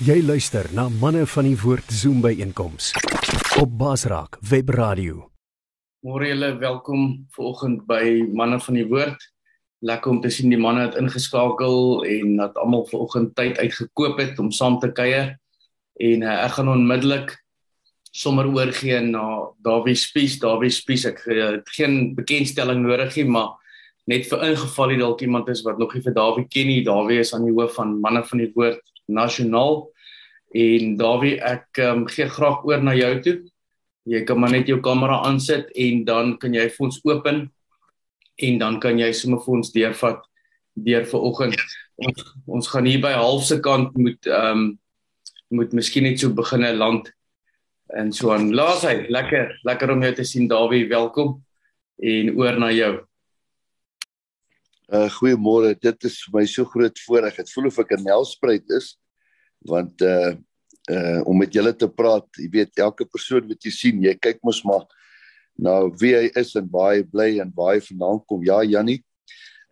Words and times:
Jy 0.00 0.22
luister 0.24 0.64
na 0.72 0.86
manne 0.88 1.26
van 1.28 1.44
die 1.44 1.58
woord 1.60 1.90
Zoom 1.92 2.22
by 2.24 2.30
einkoms 2.40 2.86
op 3.60 3.72
Basraak 3.76 4.38
Web 4.48 4.70
Radio. 4.72 5.26
Môre 6.00 6.30
julle 6.30 6.54
welkom 6.56 7.02
vanoggend 7.36 7.82
by 7.84 8.22
manne 8.32 8.56
van 8.64 8.78
die 8.78 8.86
woord. 8.88 9.26
Lekker 9.84 10.14
om 10.14 10.22
te 10.24 10.30
sien 10.32 10.48
die 10.48 10.56
manne 10.56 10.86
het 10.86 10.96
ingeskakel 10.96 12.06
en 12.08 12.38
dat 12.40 12.56
almal 12.62 12.86
vanoggend 12.88 13.34
tyd 13.36 13.60
uitgekoop 13.60 14.22
het 14.22 14.40
om 14.40 14.48
saam 14.48 14.78
te 14.80 14.88
kuier. 14.88 15.34
En 16.00 16.24
uh, 16.24 16.36
ek 16.46 16.54
gaan 16.56 16.72
onmiddellik 16.72 17.34
sommer 18.08 18.48
oorgee 18.48 19.02
na 19.04 19.26
Dawie 19.60 19.98
Spies. 20.00 20.38
Dawie 20.40 20.72
Spies, 20.72 21.04
ek 21.10 21.20
het 21.28 21.68
geen 21.76 22.14
bekendstelling 22.16 22.86
nodig 22.86 23.20
nie, 23.20 23.26
maar 23.36 23.58
net 24.08 24.24
vir 24.32 24.48
ingeval 24.48 24.96
jy 24.96 25.02
dalk 25.04 25.26
iemand 25.28 25.52
is 25.52 25.60
wat 25.68 25.76
nog 25.76 25.92
nie 25.92 26.00
vir 26.08 26.16
Dawie 26.16 26.46
ken 26.48 26.72
nie. 26.72 26.80
Dawie 26.88 27.20
is 27.20 27.34
aan 27.36 27.44
die 27.44 27.52
hoof 27.52 27.76
van 27.76 27.98
manne 28.00 28.24
van 28.24 28.40
die 28.46 28.48
woord 28.56 28.80
nasionaal. 29.14 29.84
En 30.56 30.96
Dawie, 30.98 31.36
ek 31.38 31.78
um, 31.84 32.06
gee 32.10 32.26
graag 32.30 32.64
oor 32.66 32.82
na 32.82 32.94
jou 32.98 33.12
toe. 33.24 33.36
Jy 34.10 34.24
kan 34.26 34.40
maar 34.40 34.50
net 34.54 34.70
jou 34.70 34.80
kamera 34.82 35.20
aansit 35.28 35.68
en 35.78 36.04
dan 36.08 36.34
kan 36.40 36.54
jy 36.56 36.66
vir 36.72 36.86
ons 36.86 36.98
open 37.06 37.44
en 38.40 38.58
dan 38.58 38.80
kan 38.80 38.98
jy 38.98 39.10
sommer 39.14 39.42
vir 39.44 39.58
ons 39.58 39.72
deurvat 39.74 40.24
deur 40.74 41.06
vanoggend. 41.10 41.60
Ons 42.00 42.24
ons 42.48 42.70
gaan 42.72 42.88
hier 42.88 43.02
by 43.04 43.12
halfse 43.18 43.60
kant 43.64 43.96
moet 43.98 44.30
ehm 44.30 44.64
um, 44.64 44.70
moet 45.50 45.72
miskien 45.74 46.04
net 46.06 46.20
so 46.22 46.30
beginne 46.30 46.68
land 46.78 47.08
en 47.98 48.12
so 48.14 48.30
aan. 48.30 48.52
Laat 48.54 48.84
hy 48.86 48.94
lekker, 49.10 49.48
lekker 49.66 49.90
om 49.90 50.04
jou 50.06 50.12
te 50.14 50.24
sien 50.24 50.46
Dawie. 50.50 50.86
Welkom 50.86 51.40
en 51.98 52.30
oor 52.38 52.58
na 52.58 52.70
jou. 52.70 52.92
Uh 54.90 55.06
goeiemôre. 55.06 55.76
Dit 55.78 56.02
is 56.08 56.16
vir 56.26 56.40
my 56.40 56.46
so 56.50 56.66
groot 56.66 56.96
voorreg. 57.06 57.36
Dit 57.38 57.50
voel 57.54 57.68
of 57.68 57.76
ek 57.78 57.92
'n 57.94 58.02
nelspruit 58.02 58.66
is 58.74 58.98
want 59.62 60.02
uh 60.02 60.34
uh 60.90 61.20
om 61.30 61.38
met 61.38 61.52
julle 61.54 61.72
te 61.76 61.86
praat. 61.86 62.26
Jy 62.34 62.48
weet 62.50 62.78
elke 62.78 63.06
persoon 63.06 63.46
wat 63.46 63.62
jy 63.62 63.70
sien, 63.70 64.02
jy 64.02 64.14
kyk 64.18 64.42
mos 64.42 64.64
maar 64.64 64.88
na 65.54 65.86
wie 66.00 66.14
hy 66.16 66.30
is 66.34 66.56
en 66.56 66.66
waar 66.72 66.96
hy 66.96 67.04
bly 67.06 67.38
en 67.38 67.52
waar 67.54 67.76
hy 67.76 67.80
vandaan 67.86 68.18
kom. 68.26 68.42
Ja, 68.42 68.64
Jannie. 68.64 69.04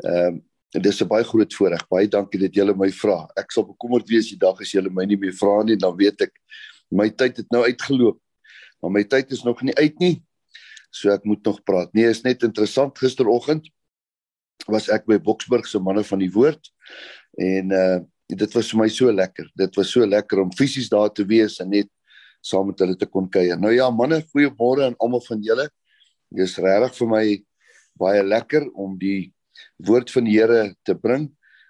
Ehm 0.06 0.38
uh, 0.38 0.40
dit 0.70 0.86
is 0.86 1.02
'n 1.02 1.08
baie 1.08 1.24
groot 1.24 1.54
voorreg. 1.54 1.88
Baie 1.88 2.06
dankie 2.06 2.40
dat 2.40 2.54
julle 2.54 2.76
my 2.76 2.90
vra. 2.92 3.26
Ek 3.36 3.50
sal 3.50 3.64
bekommerd 3.66 4.06
wees 4.08 4.28
die 4.30 4.38
dag 4.38 4.60
as 4.60 4.70
julle 4.70 4.90
my 4.90 5.04
nie 5.04 5.16
meer 5.16 5.32
vra 5.32 5.64
nie, 5.64 5.76
dan 5.76 5.96
weet 5.96 6.20
ek 6.20 6.32
my 6.90 7.10
tyd 7.10 7.36
het 7.36 7.50
nou 7.50 7.64
uitgeloop. 7.64 8.20
Maar 8.82 8.90
my 8.90 9.04
tyd 9.04 9.32
is 9.32 9.42
nog 9.42 9.62
nie 9.62 9.74
uit 9.74 9.98
nie. 9.98 10.22
So 10.90 11.10
ek 11.10 11.24
moet 11.24 11.42
nog 11.44 11.64
praat. 11.64 11.90
Nee, 11.94 12.06
is 12.06 12.22
net 12.22 12.42
interessant 12.42 12.98
gisteroggend 12.98 13.66
was 14.66 14.88
ek 14.92 15.06
by 15.06 15.18
Boksburg 15.22 15.66
se 15.68 15.78
manne 15.78 16.02
van 16.04 16.22
die 16.22 16.32
woord 16.34 16.72
en 17.38 17.74
uh 17.74 17.98
dit 18.28 18.52
was 18.52 18.68
vir 18.68 18.76
my 18.82 18.88
so 18.92 19.08
lekker. 19.08 19.46
Dit 19.56 19.76
was 19.78 19.88
so 19.88 20.04
lekker 20.04 20.42
om 20.42 20.50
fisies 20.52 20.90
daar 20.92 21.08
te 21.08 21.24
wees 21.24 21.54
en 21.62 21.70
net 21.72 21.88
saam 22.44 22.66
met 22.68 22.82
hulle 22.84 22.96
te 23.00 23.06
kon 23.08 23.24
kuier. 23.24 23.56
Nou 23.56 23.70
ja, 23.72 23.88
manne, 23.88 24.20
goeiemôre 24.34 24.84
aan 24.84 24.96
almal 25.00 25.22
van 25.24 25.40
julle. 25.40 25.64
Dit 26.28 26.44
is 26.44 26.58
regtig 26.60 26.98
vir 26.98 27.08
my 27.08 27.22
baie 27.98 28.22
lekker 28.22 28.68
om 28.76 28.98
die 29.00 29.32
woord 29.88 30.12
van 30.12 30.28
die 30.28 30.36
Here 30.36 30.74
te 30.84 30.94
bring. 30.94 31.28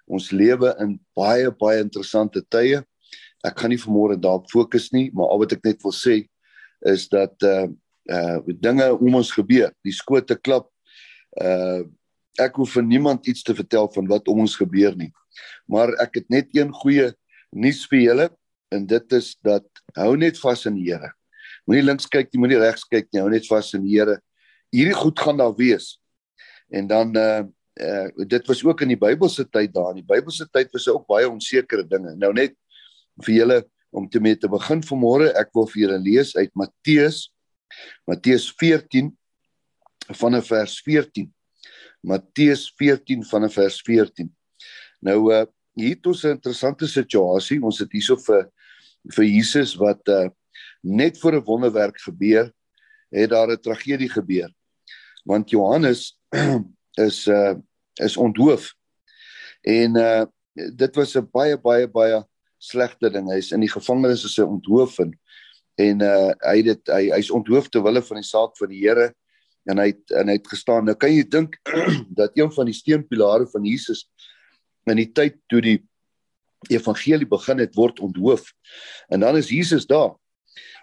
Ons 0.09 0.31
lewe 0.35 0.73
in 0.83 0.97
baie 1.17 1.51
baie 1.61 1.83
interessante 1.83 2.43
tye. 2.51 2.81
Ek 3.45 3.61
gaan 3.61 3.71
nie 3.71 3.79
vanmôre 3.79 4.17
daarop 4.19 4.49
fokus 4.51 4.89
nie, 4.91 5.07
maar 5.15 5.31
al 5.31 5.45
wat 5.45 5.55
ek 5.55 5.63
net 5.63 5.85
wil 5.85 5.95
sê 5.95 6.25
is 6.91 7.07
dat 7.11 7.35
uh 7.47 7.69
uh 8.09 8.39
dinge 8.59 8.89
om 8.97 9.15
ons 9.19 9.31
gebeur, 9.31 9.71
die 9.85 9.95
skote 9.95 10.35
klap. 10.35 10.67
Uh 11.39 11.87
ek 12.39 12.59
hoef 12.61 12.75
vir 12.77 12.85
niemand 12.85 13.27
iets 13.27 13.43
te 13.43 13.55
vertel 13.55 13.89
van 13.93 14.07
wat 14.07 14.27
om 14.31 14.43
ons 14.45 14.55
gebeur 14.59 14.95
nie. 14.97 15.09
Maar 15.67 15.95
ek 16.03 16.21
het 16.21 16.29
net 16.29 16.51
een 16.55 16.71
goeie 16.73 17.09
nuus 17.55 17.85
vir 17.89 18.01
julle 18.03 18.27
en 18.73 18.85
dit 18.85 19.15
is 19.17 19.33
dat 19.45 19.65
hou 19.97 20.13
net 20.19 20.37
vas 20.41 20.65
in 20.69 20.77
die 20.77 20.89
Here. 20.91 21.11
Moenie 21.65 21.85
links 21.85 22.07
kyk 22.09 22.29
nie, 22.33 22.41
moenie 22.43 22.59
regs 22.61 22.85
kyk 22.89 23.09
nie, 23.11 23.21
hou 23.23 23.31
net 23.31 23.47
vas 23.49 23.73
in 23.77 23.85
die 23.85 23.95
Here. 23.97 24.19
Hierdie 24.73 24.97
goed 24.97 25.19
gaan 25.19 25.39
daar 25.41 25.55
wees. 25.57 25.97
En 26.69 26.87
dan 26.87 27.15
uh 27.17 27.43
uh 27.79 28.27
dit 28.27 28.47
was 28.47 28.63
ook 28.65 28.81
in 28.85 28.93
die 28.93 28.99
Bybelse 28.99 29.47
tyd 29.49 29.73
daar. 29.73 29.95
In 29.95 30.03
die 30.03 30.09
Bybelse 30.09 30.45
tyd 30.51 30.71
was 30.75 30.87
ook 30.91 31.07
baie 31.07 31.29
onsekere 31.29 31.87
dinge. 31.87 32.13
Nou 32.19 32.33
net 32.33 32.53
vir 33.25 33.35
julle 33.41 33.59
om 33.89 34.05
te 34.09 34.19
mee 34.21 34.37
te 34.37 34.47
begin 34.47 34.83
vanmôre, 34.85 35.31
ek 35.33 35.49
wil 35.57 35.65
vir 35.71 35.87
julle 35.87 35.99
lees 36.03 36.35
uit 36.37 36.51
Matteus 36.53 37.29
Matteus 38.07 38.49
14 38.57 39.11
vanaf 40.19 40.49
vers 40.49 40.79
14. 40.85 41.29
Matteus 42.01 42.69
14 42.77 43.23
vanaf 43.25 43.53
vers 43.53 43.81
14. 43.81 44.29
Nou 44.99 45.33
uh 45.33 45.45
hier 45.79 45.95
het 45.95 46.07
ons 46.07 46.23
'n 46.23 46.35
interessante 46.35 46.87
situasie. 46.87 47.61
Ons 47.63 47.79
het 47.79 47.91
hierso 47.91 48.17
vir 48.17 48.49
vir 49.15 49.25
Jesus 49.25 49.75
wat 49.75 50.07
uh 50.07 50.29
net 50.83 51.17
voor 51.19 51.35
'n 51.35 51.43
wonderwerk 51.43 52.01
gebeur, 52.01 52.51
het 53.11 53.29
daar 53.29 53.47
'n 53.51 53.61
tragedie 53.61 54.09
gebeur. 54.09 54.51
Want 55.23 55.49
Johannes 55.49 56.19
is 57.07 57.27
uh 57.27 57.55
is 57.95 58.17
onthoof. 58.17 58.73
En 59.61 59.95
uh 59.95 60.25
dit 60.53 60.95
was 60.95 61.15
'n 61.15 61.29
baie 61.31 61.57
baie 61.57 61.87
baie 61.87 62.25
slegte 62.57 63.09
ding. 63.09 63.31
Hy's 63.31 63.51
in 63.51 63.59
die 63.59 63.71
gevangenis 63.71 64.25
as 64.25 64.37
'n 64.37 64.59
onthoof 64.59 64.99
en 64.99 65.19
en 65.75 66.01
uh 66.01 66.33
hy 66.39 66.61
dit 66.61 66.87
hy 66.87 67.09
hy's 67.15 67.31
onthoof 67.31 67.69
ter 67.69 67.83
wille 67.83 68.01
van 68.01 68.17
die 68.17 68.27
saak 68.27 68.57
van 68.57 68.69
die 68.69 68.83
Here 68.83 69.13
en 69.69 69.81
hy 69.81 69.91
het, 69.91 70.15
en 70.17 70.31
hy 70.31 70.37
het 70.39 70.49
gestaan. 70.49 70.87
Nou 70.87 70.95
kan 70.97 71.13
jy 71.13 71.25
dink 71.29 71.59
dat 72.19 72.37
een 72.37 72.51
van 72.53 72.69
die 72.69 72.77
steunpilare 72.77 73.47
van 73.51 73.67
Jesus 73.67 74.07
in 74.89 74.97
die 74.97 75.09
tyd 75.13 75.37
toe 75.51 75.61
die 75.61 75.77
evangelie 76.69 77.27
begin 77.29 77.61
het 77.61 77.75
word 77.77 78.01
onthoof. 78.03 78.49
En 79.13 79.21
dan 79.23 79.37
is 79.37 79.51
Jesus 79.53 79.85
daar. 79.89 80.15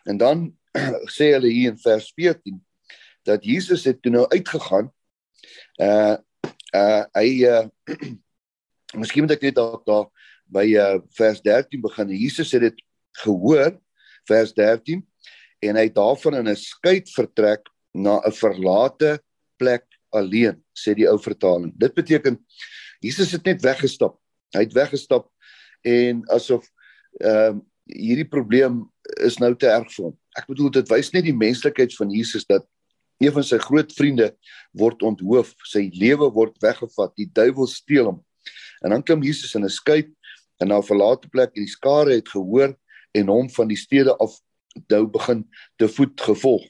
En 0.06 0.20
dan 0.22 0.46
sê 1.16 1.32
hulle 1.34 1.50
hier 1.50 1.74
in 1.74 1.80
vers 1.82 2.12
14 2.14 2.60
dat 3.26 3.44
Jesus 3.44 3.84
het 3.84 3.98
toe 4.02 4.12
nou 4.14 4.26
uitgegaan. 4.30 4.92
Uh 5.82 6.16
uh 6.74 7.02
hy 7.16 7.42
uh 7.48 7.66
Miskien 8.96 9.26
moet 9.26 9.34
ek 9.34 9.42
net 9.48 9.56
daar, 9.58 9.80
daar 9.84 10.06
by 10.46 10.62
uh 10.78 11.00
vers 11.18 11.42
13 11.42 11.82
begin. 11.82 12.14
Jesus 12.14 12.54
het 12.54 12.68
dit 12.68 12.84
gehoor 13.24 13.74
vers 14.28 14.52
13 14.54 15.02
en 15.66 15.78
hy 15.78 15.88
het 15.88 15.96
daarvan 15.96 16.38
in 16.38 16.52
'n 16.52 16.60
skei 16.60 17.00
vertrek 17.10 17.66
na 17.96 18.20
'n 18.20 18.32
verlate 18.32 19.20
plek 19.56 19.84
alleen, 20.12 20.62
sê 20.76 20.94
die 20.94 21.08
ou 21.08 21.18
vertaling. 21.18 21.72
Dit 21.76 21.94
beteken 21.94 22.38
Jesus 23.00 23.32
het 23.32 23.44
net 23.44 23.62
weggestap. 23.62 24.16
Hy 24.54 24.64
het 24.64 24.72
weggestap 24.72 25.28
en 25.82 26.22
asof 26.32 26.64
ehm 27.20 27.56
uh, 27.56 27.64
hierdie 27.86 28.26
probleem 28.26 28.80
is 29.22 29.36
nou 29.38 29.52
te 29.54 29.68
erg 29.70 29.86
vir 29.94 30.08
hom. 30.08 30.14
Ek 30.34 30.48
bedoel 30.50 30.72
dit 30.74 30.88
wys 30.90 31.12
net 31.14 31.22
die 31.22 31.36
menslikheid 31.36 31.92
van 31.94 32.10
Jesus 32.10 32.44
dat 32.48 32.66
een 33.22 33.32
van 33.32 33.44
sy 33.46 33.58
groot 33.62 33.92
vriende 33.94 34.32
word 34.76 35.04
onthoof, 35.06 35.54
sy 35.70 35.86
lewe 35.94 36.26
word 36.34 36.56
weggevat, 36.64 37.14
die 37.16 37.28
duiwel 37.32 37.68
steel 37.70 38.10
hom. 38.10 38.18
En 38.82 38.90
dan 38.90 39.04
klim 39.06 39.22
Jesus 39.22 39.54
in 39.54 39.64
'n 39.64 39.70
skei 39.70 40.02
en 40.60 40.68
na 40.68 40.78
'n 40.78 40.88
verlate 40.90 41.28
plek 41.28 41.54
en 41.54 41.62
die 41.62 41.70
skare 41.70 42.12
het 42.18 42.28
gehoor 42.28 42.76
en 43.14 43.28
hom 43.28 43.48
van 43.50 43.68
die 43.68 43.78
stede 43.78 44.16
af 44.18 44.34
nou 44.88 45.06
begin 45.06 45.46
te 45.78 45.88
voet 45.88 46.20
gevolg. 46.20 46.64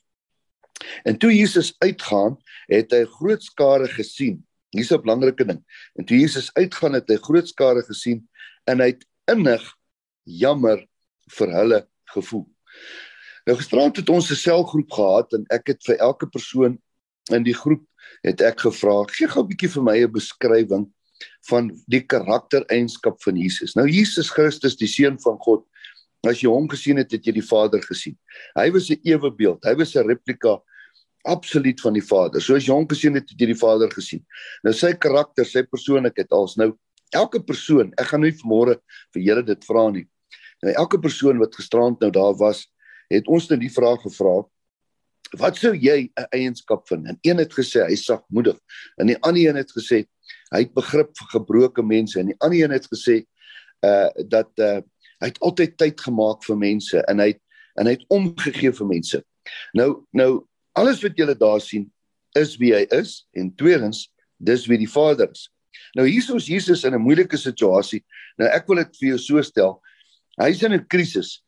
En 1.05 1.19
toe 1.19 1.33
Jesus 1.35 1.75
uitgaan, 1.79 2.37
het 2.67 2.93
hy 2.93 3.05
groot 3.05 3.43
skare 3.43 3.89
gesien. 3.89 4.43
Hier's 4.75 4.93
'n 4.93 5.01
belangrike 5.01 5.45
ding. 5.45 5.63
En 5.95 6.05
toe 6.05 6.19
Jesus 6.19 6.51
uitgaan, 6.55 6.93
het 6.93 7.09
hy 7.09 7.17
groot 7.17 7.49
skare 7.49 7.83
gesien 7.83 8.29
en 8.65 8.81
hy 8.81 8.87
het 8.87 9.07
innig 9.31 9.63
jammer 10.23 10.87
vir 11.31 11.53
hulle 11.53 11.87
gevoel. 12.05 12.47
Nou 13.47 13.57
gisterand 13.57 13.97
het 13.97 14.09
ons 14.09 14.31
'n 14.31 14.35
selgroep 14.35 14.91
gehad 14.91 15.33
en 15.33 15.45
ek 15.51 15.67
het 15.67 15.85
vir 15.85 15.97
elke 15.97 16.27
persoon 16.27 16.79
in 17.31 17.43
die 17.43 17.55
groep 17.55 17.83
het 18.23 18.41
ek 18.41 18.61
gevra, 18.61 19.05
gee 19.11 19.29
gou 19.29 19.43
'n 19.43 19.49
bietjie 19.49 19.71
vir 19.71 19.83
my 19.83 19.97
'n 20.03 20.13
beskrywing 20.13 20.93
van 21.49 21.71
die 21.87 22.03
karaktereienskap 22.03 23.23
van 23.23 23.37
Jesus. 23.37 23.75
Nou 23.75 23.87
Jesus 23.89 24.31
Christus, 24.31 24.77
die 24.77 24.89
seun 24.89 25.19
van 25.21 25.39
God, 25.39 25.65
As 26.27 26.43
jy 26.43 26.51
hom 26.51 26.69
gesien 26.69 26.97
het, 27.01 27.13
het 27.13 27.27
jy 27.27 27.37
die 27.39 27.45
Vader 27.45 27.83
gesien. 27.83 28.17
Hy 28.57 28.71
was 28.71 28.91
'n 28.91 29.01
ewe 29.05 29.31
beeld. 29.31 29.65
Hy 29.65 29.75
was 29.75 29.95
'n 29.97 30.07
replika 30.07 30.61
absoluut 31.25 31.81
van 31.81 31.93
die 31.93 32.03
Vader. 32.03 32.41
So 32.41 32.55
as 32.55 32.67
jy 32.67 32.73
hom 32.73 32.87
gesien 32.89 33.15
het, 33.15 33.29
het 33.31 33.41
jy 33.41 33.47
die 33.47 33.59
Vader 33.59 33.91
gesien. 33.91 34.25
Nou 34.63 34.73
sy 34.73 34.93
karakter, 34.95 35.45
sy 35.45 35.63
persoonlikheid 35.63 36.31
als 36.31 36.57
nou 36.57 36.73
elke 37.11 37.41
persoon, 37.41 37.93
ek 37.99 38.07
gaan 38.07 38.21
nou 38.21 38.31
nie 38.31 38.41
vanmôre 38.41 38.77
vir 39.15 39.23
julle 39.23 39.43
dit 39.47 39.65
vra 39.65 39.91
nie. 39.91 40.07
Nou 40.63 40.73
elke 40.75 40.99
persoon 40.99 41.39
wat 41.39 41.55
gisterand 41.55 42.01
nou 42.01 42.11
daar 42.11 42.37
was, 42.39 42.67
het 43.13 43.27
ons 43.29 43.49
net 43.51 43.61
die 43.61 43.73
vraag 43.73 44.03
gevra: 44.03 44.43
Wat 45.39 45.57
sou 45.57 45.75
jy 45.75 46.11
'n 46.17 46.27
eienskap 46.33 46.89
vind? 46.89 47.07
En 47.07 47.19
een 47.23 47.39
het 47.39 47.53
gesê 47.53 47.87
hy 47.87 47.97
sagmoedig, 47.97 48.59
en 48.99 49.07
die 49.07 49.19
ander 49.23 49.43
een 49.43 49.57
het 49.57 49.73
gesê 49.73 50.07
hy 50.53 50.61
het 50.63 50.75
begrip 50.75 51.11
vir 51.19 51.29
gebroke 51.35 51.83
mense 51.83 52.21
en 52.21 52.27
die 52.27 52.39
ander 52.39 52.59
een 52.59 52.71
het 52.71 52.87
gesê 52.87 53.25
uh 53.85 54.09
dat 54.29 54.51
uh 54.59 54.81
Hy 55.21 55.31
het 55.33 55.41
altyd 55.41 55.77
tyd 55.81 56.01
gemaak 56.01 56.45
vir 56.45 56.59
mense 56.61 57.03
en 57.09 57.23
hy 57.23 57.33
het 57.35 57.43
en 57.77 57.89
hy 57.89 57.93
het 57.93 58.07
omgegee 58.13 58.73
vir 58.73 58.89
mense. 58.89 59.21
Nou 59.77 59.91
nou 60.17 60.31
alles 60.77 61.03
wat 61.05 61.19
julle 61.19 61.37
daar 61.37 61.61
sien 61.61 61.87
is 62.37 62.57
wie 62.61 62.73
hy 62.75 62.85
is 62.97 63.27
en 63.37 63.53
tweedens 63.57 64.07
dis 64.37 64.67
wie 64.69 64.79
die 64.81 64.91
Vader 64.91 65.31
is. 65.33 65.49
Nou 65.97 66.07
hier 66.09 66.25
is 66.37 66.49
Jesus 66.49 66.85
in 66.85 66.95
'n 66.95 67.01
moeilike 67.01 67.37
situasie. 67.37 68.05
Nou 68.39 68.49
ek 68.49 68.67
wil 68.69 68.77
dit 68.77 68.97
vir 69.01 69.09
jou 69.09 69.19
so 69.19 69.43
stel. 69.43 69.83
Hy's 70.39 70.63
in 70.63 70.73
'n 70.73 70.87
krisis, 70.89 71.43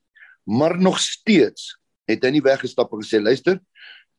maar 0.47 0.79
nog 0.79 0.99
steeds 0.99 1.77
het 2.09 2.25
hy 2.25 2.31
nie 2.31 2.43
weggestap 2.43 2.93
en 2.93 3.03
gesê 3.03 3.21
luister, 3.21 3.61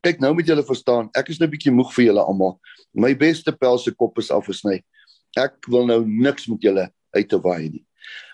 kyk 0.06 0.20
nou 0.20 0.34
moet 0.34 0.48
julle 0.48 0.64
verstaan, 0.64 1.10
ek 1.18 1.30
is 1.30 1.40
nou 1.40 1.50
bietjie 1.50 1.74
moeg 1.74 1.92
vir 1.94 2.06
julle 2.06 2.22
almal. 2.22 2.60
My 2.94 3.14
beste 3.16 3.52
pelse 3.52 3.92
kop 3.92 4.18
is 4.20 4.32
afgesny. 4.32 4.84
Ek 5.38 5.58
wil 5.68 5.86
nou 5.86 6.06
niks 6.06 6.48
met 6.48 6.62
julle 6.62 6.90
uit 7.16 7.30
te 7.30 7.40
waai 7.42 7.70
nie. 7.70 7.86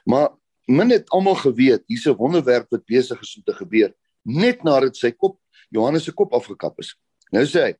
Maar 0.06 0.29
min 0.67 0.91
het 0.91 1.09
almal 1.13 1.35
geweet 1.35 1.83
hier's 1.88 2.07
'n 2.07 2.17
wonderwerk 2.17 2.67
wat 2.71 2.85
besig 2.85 3.21
is 3.21 3.35
om 3.38 3.44
te 3.44 3.53
gebeur 3.53 3.94
net 4.25 4.63
nadat 4.63 4.97
sy 4.97 5.12
kop 5.12 5.39
Johannes 5.69 6.03
se 6.03 6.12
kop 6.12 6.33
afgekap 6.33 6.79
is. 6.79 6.95
Nou 7.31 7.45
sê 7.45 7.69
hy 7.69 7.73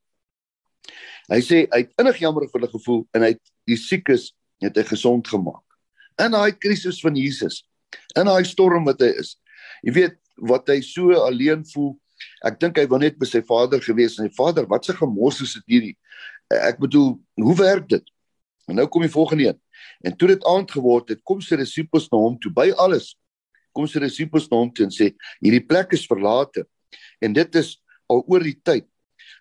hy 1.30 1.40
sê 1.42 1.66
hy 1.72 1.82
het 1.82 1.94
innig 2.02 2.20
jammer 2.22 2.46
vir 2.46 2.60
hulle 2.60 2.72
gevoel 2.72 3.08
en 3.14 3.26
hy 3.26 3.32
het 3.34 3.42
die 3.66 3.78
siekes 3.78 4.34
het 4.62 4.78
hy 4.78 4.84
gesond 4.84 5.28
gemaak. 5.28 5.64
In 6.22 6.32
daai 6.32 6.54
krisis 6.54 7.02
van 7.02 7.18
Jesus, 7.18 7.64
in 8.16 8.30
daai 8.30 8.46
storm 8.46 8.86
wat 8.86 9.02
hy 9.02 9.12
is. 9.20 9.36
Jy 9.84 9.96
weet 9.98 10.20
wat 10.38 10.70
hy 10.70 10.80
so 10.86 11.16
alleen 11.26 11.66
voel. 11.74 11.96
Ek 12.46 12.60
dink 12.62 12.78
hy 12.78 12.86
wou 12.92 13.00
net 13.02 13.18
by 13.20 13.28
sy 13.28 13.42
vader 13.46 13.82
gewees 13.84 14.20
en 14.20 14.30
sy 14.30 14.36
vader, 14.38 14.68
wat 14.70 14.86
se 14.86 14.96
gemors 14.96 15.42
is 15.44 15.58
dit 15.58 15.76
hierdie? 15.76 15.96
Ek 16.54 16.80
bedoel, 16.80 17.16
hoe 17.42 17.56
werk 17.60 17.90
dit? 17.90 18.06
En 18.70 18.80
nou 18.80 18.86
kom 18.92 19.04
die 19.06 19.12
volgende 19.12 19.50
een. 19.50 19.60
En 20.06 20.16
toe 20.16 20.28
dit 20.28 20.44
aand 20.46 20.72
geword 20.72 21.10
het, 21.10 21.22
kom 21.24 21.42
sy 21.42 21.58
disippels 21.58 22.10
na 22.12 22.18
hom 22.18 22.38
toe 22.40 22.52
by 22.52 22.72
alles. 22.78 23.16
Kom 23.76 23.88
sy 23.88 24.00
disippels 24.00 24.50
na 24.52 24.58
hom 24.58 24.72
toe 24.74 24.86
en 24.86 24.94
sê: 24.94 25.14
"Hierdie 25.42 25.66
plek 25.68 25.94
is 25.94 26.08
verlate 26.08 26.66
en 27.22 27.34
dit 27.34 27.56
is 27.56 27.76
al 28.10 28.24
oor 28.28 28.44
die 28.44 28.60
tyd. 28.64 28.86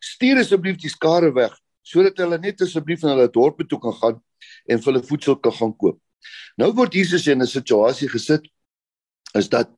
Stuur 0.01 0.41
asseblief 0.41 0.81
die 0.81 0.93
skare 0.93 1.33
weg 1.35 1.53
sodat 1.85 2.17
hulle 2.17 2.39
net 2.41 2.63
asseblief 2.65 3.03
na 3.03 3.13
hulle 3.13 3.29
dorpe 3.29 3.67
toe 3.69 3.79
kan 3.79 3.93
gaan 3.93 4.21
en 4.69 4.79
vir 4.81 4.93
hulle 4.93 5.05
voedsel 5.05 5.37
kan 5.37 5.53
gaan 5.53 5.77
koop." 5.77 6.01
Nou 6.59 6.73
word 6.73 6.95
Jesus 6.95 7.27
in 7.29 7.43
'n 7.43 7.47
situasie 7.47 8.09
gesit 8.09 8.49
is 9.35 9.49
dat 9.49 9.69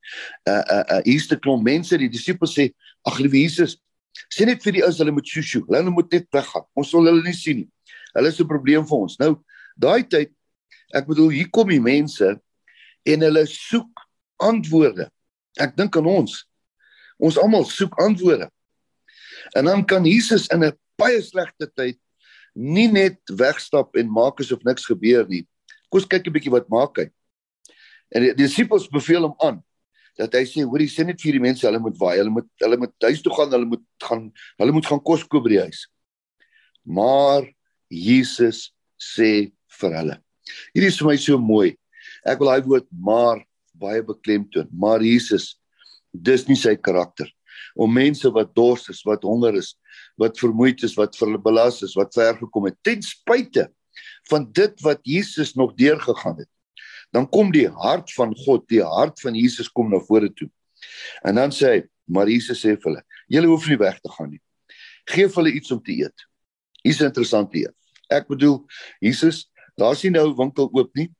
uh 0.48 0.52
uh, 0.52 0.84
uh 0.96 1.02
hier's 1.04 1.30
'n 1.32 1.40
klomp 1.40 1.64
mense, 1.64 1.98
die 1.98 2.08
disippels 2.08 2.54
sê: 2.54 2.74
"Ag 3.04 3.18
liewe 3.18 3.42
Jesus, 3.42 3.78
sê 4.30 4.46
net 4.46 4.62
vir 4.62 4.72
die 4.72 4.82
ouens 4.84 4.98
hulle 4.98 5.12
moet 5.12 5.26
shoo, 5.26 5.64
hulle 5.68 5.90
moet 5.90 6.12
net 6.12 6.26
weggaan. 6.30 6.64
Ons 6.76 6.92
wil 6.92 7.06
hulle 7.06 7.22
nie 7.22 7.32
sien 7.32 7.56
nie. 7.56 7.70
Hulle 8.14 8.28
is 8.28 8.40
'n 8.40 8.48
probleem 8.48 8.84
vir 8.86 8.98
ons." 8.98 9.18
Nou, 9.18 9.42
daai 9.76 10.02
tyd 10.04 10.32
Ek 10.94 11.06
bedoel 11.08 11.32
hier 11.34 11.50
kom 11.50 11.70
die 11.70 11.82
mense 11.82 12.36
en 13.06 13.24
hulle 13.26 13.44
soek 13.50 14.04
antwoorde. 14.42 15.08
Ek 15.58 15.74
dink 15.78 15.96
aan 15.98 16.08
ons. 16.10 16.44
Ons 17.18 17.38
almal 17.40 17.64
soek 17.68 17.96
antwoorde. 18.02 18.48
En 19.56 19.66
dan 19.66 19.84
kan 19.86 20.04
Jesus 20.04 20.46
in 20.52 20.64
'n 20.64 20.72
baie 20.98 21.22
slegte 21.22 21.66
tyd 21.74 21.98
nie 22.54 22.88
net 22.88 23.18
wegstap 23.28 23.96
en 23.96 24.10
maak 24.10 24.40
asof 24.40 24.64
niks 24.64 24.86
gebeur 24.86 25.26
nie. 25.28 25.46
Kom 25.90 26.00
ons 26.00 26.08
kyk 26.08 26.26
'n 26.26 26.32
bietjie 26.32 26.52
wat 26.52 26.68
maak 26.68 26.96
hy. 26.96 27.10
En 28.10 28.22
die 28.22 28.34
disippels 28.34 28.88
beveel 28.88 29.22
hom 29.22 29.36
aan 29.40 29.62
dat 30.16 30.32
hy 30.32 30.44
sê 30.44 30.64
hoorie 30.64 30.88
sê 30.88 31.04
net 31.04 31.20
vir 31.20 31.32
die 31.32 31.40
mense 31.40 31.66
hulle 31.66 31.78
moet 31.78 31.98
waai, 31.98 32.16
hulle 32.16 32.30
moet 32.30 32.48
hulle 32.60 32.76
moet 32.76 32.94
huis 33.02 33.20
toe 33.22 33.32
gaan, 33.32 33.52
hulle 33.52 33.66
moet 33.66 33.84
gaan 34.00 34.32
hulle 34.56 34.72
moet 34.72 34.86
gaan 34.86 35.00
kos 35.00 35.24
koop 35.24 35.44
by 35.44 35.50
die 35.50 35.60
huis. 35.60 35.86
Maar 36.84 37.44
Jesus 37.90 38.72
sê 38.96 39.52
vir 39.80 39.92
hulle 39.92 40.25
Hierdie 40.74 40.90
is 40.92 40.98
vir 41.00 41.10
my 41.10 41.16
so 41.20 41.38
mooi. 41.38 41.74
Ek 42.26 42.40
wil 42.40 42.52
daai 42.52 42.66
woord 42.66 42.88
maar 42.90 43.42
baie 43.76 44.02
beklemtoon. 44.02 44.68
Maar 44.72 45.04
Jesus, 45.04 45.56
dis 46.12 46.46
nie 46.48 46.58
sy 46.58 46.76
karakter 46.76 47.30
om 47.76 47.92
mense 47.92 48.28
wat 48.32 48.54
dors 48.56 48.86
is, 48.92 49.02
wat 49.04 49.24
honger 49.24 49.58
is, 49.60 49.74
wat 50.20 50.38
vermoeid 50.40 50.80
is, 50.86 50.94
wat 50.96 51.16
verbelas 51.16 51.82
is, 51.84 51.92
wat 51.96 52.14
ver 52.16 52.36
gekom 52.40 52.70
het, 52.70 52.76
ten 52.84 53.02
spyte 53.04 53.66
van 54.30 54.46
dit 54.56 54.80
wat 54.84 55.02
Jesus 55.04 55.54
nog 55.56 55.74
deurgegaan 55.76 56.38
het. 56.40 56.50
Dan 57.12 57.28
kom 57.30 57.52
die 57.52 57.68
hart 57.68 58.12
van 58.16 58.32
God, 58.44 58.64
die 58.72 58.82
hart 58.84 59.20
van 59.20 59.36
Jesus 59.36 59.68
kom 59.72 59.92
na 59.92 60.00
vore 60.08 60.30
toe. 60.32 60.48
En 61.24 61.36
dan 61.38 61.52
sê 61.54 61.74
hy, 61.74 61.82
maar 62.08 62.30
Jesus 62.30 62.62
sê 62.64 62.74
vir 62.74 62.90
hulle, 62.90 63.04
julle 63.32 63.50
hoef 63.52 63.68
nie 63.70 63.78
weg 63.80 64.00
te 64.00 64.12
gaan 64.12 64.32
nie. 64.32 64.42
Geef 65.12 65.36
hulle 65.38 65.52
iets 65.54 65.72
om 65.74 65.80
te 65.82 65.94
eet. 65.94 66.26
Hier's 66.82 67.00
'n 67.00 67.10
interessante 67.12 67.58
een. 67.58 67.74
Ek 68.10 68.28
bedoel, 68.28 68.64
Jesus 69.00 69.46
Daar's 69.76 70.02
nie 70.02 70.10
nou 70.10 70.30
winkel 70.36 70.70
oop 70.72 70.94
nie. 70.96 71.10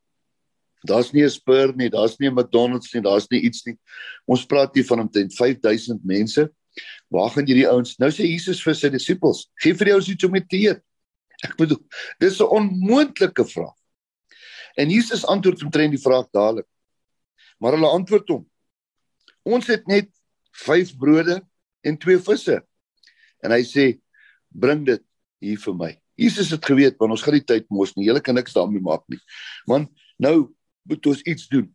Daar's 0.86 1.12
nie 1.12 1.24
'n 1.24 1.30
Spur 1.30 1.74
nie, 1.76 1.90
daar's 1.90 2.18
nie 2.18 2.28
'n 2.28 2.34
McDonald's 2.34 2.92
nie, 2.94 3.02
daar's 3.02 3.28
nie 3.30 3.40
iets 3.40 3.66
nie. 3.66 3.78
Ons 4.26 4.46
praat 4.46 4.74
hier 4.74 4.84
van 4.84 5.00
omtrent 5.00 5.34
5000 5.34 6.04
mense. 6.04 6.50
Waar 7.08 7.30
gaan 7.30 7.46
hierdie 7.46 7.68
ouens? 7.68 7.96
Nou 7.98 8.10
sê 8.10 8.26
Jesus 8.26 8.62
vir 8.62 8.74
sy 8.74 8.88
disippels: 8.88 9.48
"Gee 9.60 9.74
vir 9.74 9.88
jou 9.88 10.00
iets 10.00 10.24
om 10.24 10.32
te 10.32 10.56
eet." 10.56 10.82
Ek 11.44 11.56
bedoel, 11.56 11.82
dis 12.20 12.40
'n 12.40 12.44
onmoontlike 12.44 13.44
vraag. 13.44 13.76
En 14.76 14.90
Jesus 14.90 15.24
antwoord 15.26 15.62
omtrent 15.62 15.90
die 15.90 16.02
vraag 16.02 16.28
dadelik. 16.30 16.66
Maar 17.58 17.72
hulle 17.72 17.88
antwoord 17.88 18.28
hom: 18.28 18.50
"Ons 19.44 19.66
het 19.66 19.86
net 19.86 20.08
5 20.52 20.96
brode 20.96 21.42
en 21.82 21.96
2 21.96 22.18
visse." 22.18 22.62
En 23.42 23.50
hy 23.50 23.62
sê: 23.62 24.00
"Bring 24.48 24.86
dit 24.86 25.02
hier 25.40 25.58
vir 25.58 25.74
my." 25.74 26.05
Jesus 26.16 26.50
het 26.54 26.64
geweet 26.64 26.96
want 27.00 27.14
ons 27.14 27.24
gaan 27.24 27.36
die 27.36 27.44
tyd 27.44 27.66
mos 27.72 27.94
nie. 27.96 28.08
Julle 28.08 28.22
kan 28.24 28.36
niks 28.36 28.56
daarmee 28.56 28.82
maak 28.82 29.04
nie. 29.12 29.20
Want 29.68 29.92
nou 30.22 30.52
moet 30.88 31.10
ons 31.12 31.22
iets 31.28 31.48
doen. 31.52 31.68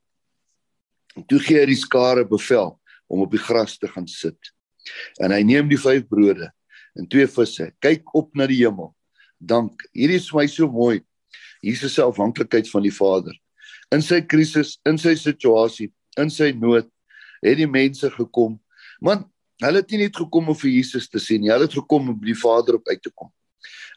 En 1.16 1.28
toe 1.28 1.42
gee 1.44 1.60
hy 1.60 1.68
die 1.70 1.80
skare 1.80 2.24
bevel 2.28 2.74
om 3.12 3.26
op 3.26 3.32
die 3.34 3.42
gras 3.42 3.78
te 3.78 3.90
gaan 3.92 4.08
sit. 4.08 4.52
En 5.22 5.34
hy 5.36 5.42
neem 5.46 5.70
die 5.70 5.80
vyf 5.80 6.08
brode 6.10 6.50
en 6.98 7.08
twee 7.12 7.28
visse. 7.30 7.70
Kyk 7.84 8.16
op 8.18 8.34
na 8.36 8.48
die 8.50 8.62
hemel. 8.64 8.92
Dank. 9.38 9.84
Hierdie 9.96 10.20
is 10.22 10.30
vir 10.32 10.42
my 10.42 10.48
so 10.52 10.70
mooi. 10.72 11.02
Jesus 11.62 11.96
se 11.96 12.04
afhanklikheid 12.04 12.70
van 12.72 12.86
die 12.86 12.94
Vader. 12.94 13.36
In 13.94 14.02
sy 14.06 14.22
krisis, 14.26 14.78
in 14.88 14.98
sy 15.02 15.14
situasie, 15.20 15.92
in 16.20 16.32
sy 16.34 16.52
nood 16.58 16.88
het 17.42 17.60
die 17.60 17.70
mense 17.70 18.10
gekom. 18.14 18.58
Man, 19.02 19.26
hulle 19.62 19.82
het 19.82 19.94
nie 19.94 20.06
net 20.06 20.18
gekom 20.18 20.52
om 20.54 20.58
vir 20.58 20.72
Jesus 20.72 21.10
te 21.10 21.22
sien 21.22 21.44
nie. 21.44 21.52
Hulle 21.54 21.68
het 21.68 21.78
gekom 21.78 22.10
om 22.14 22.18
by 22.18 22.32
die 22.32 22.40
Vader 22.40 22.80
op 22.80 22.90
uit 22.90 23.02
te 23.04 23.12
kom. 23.14 23.30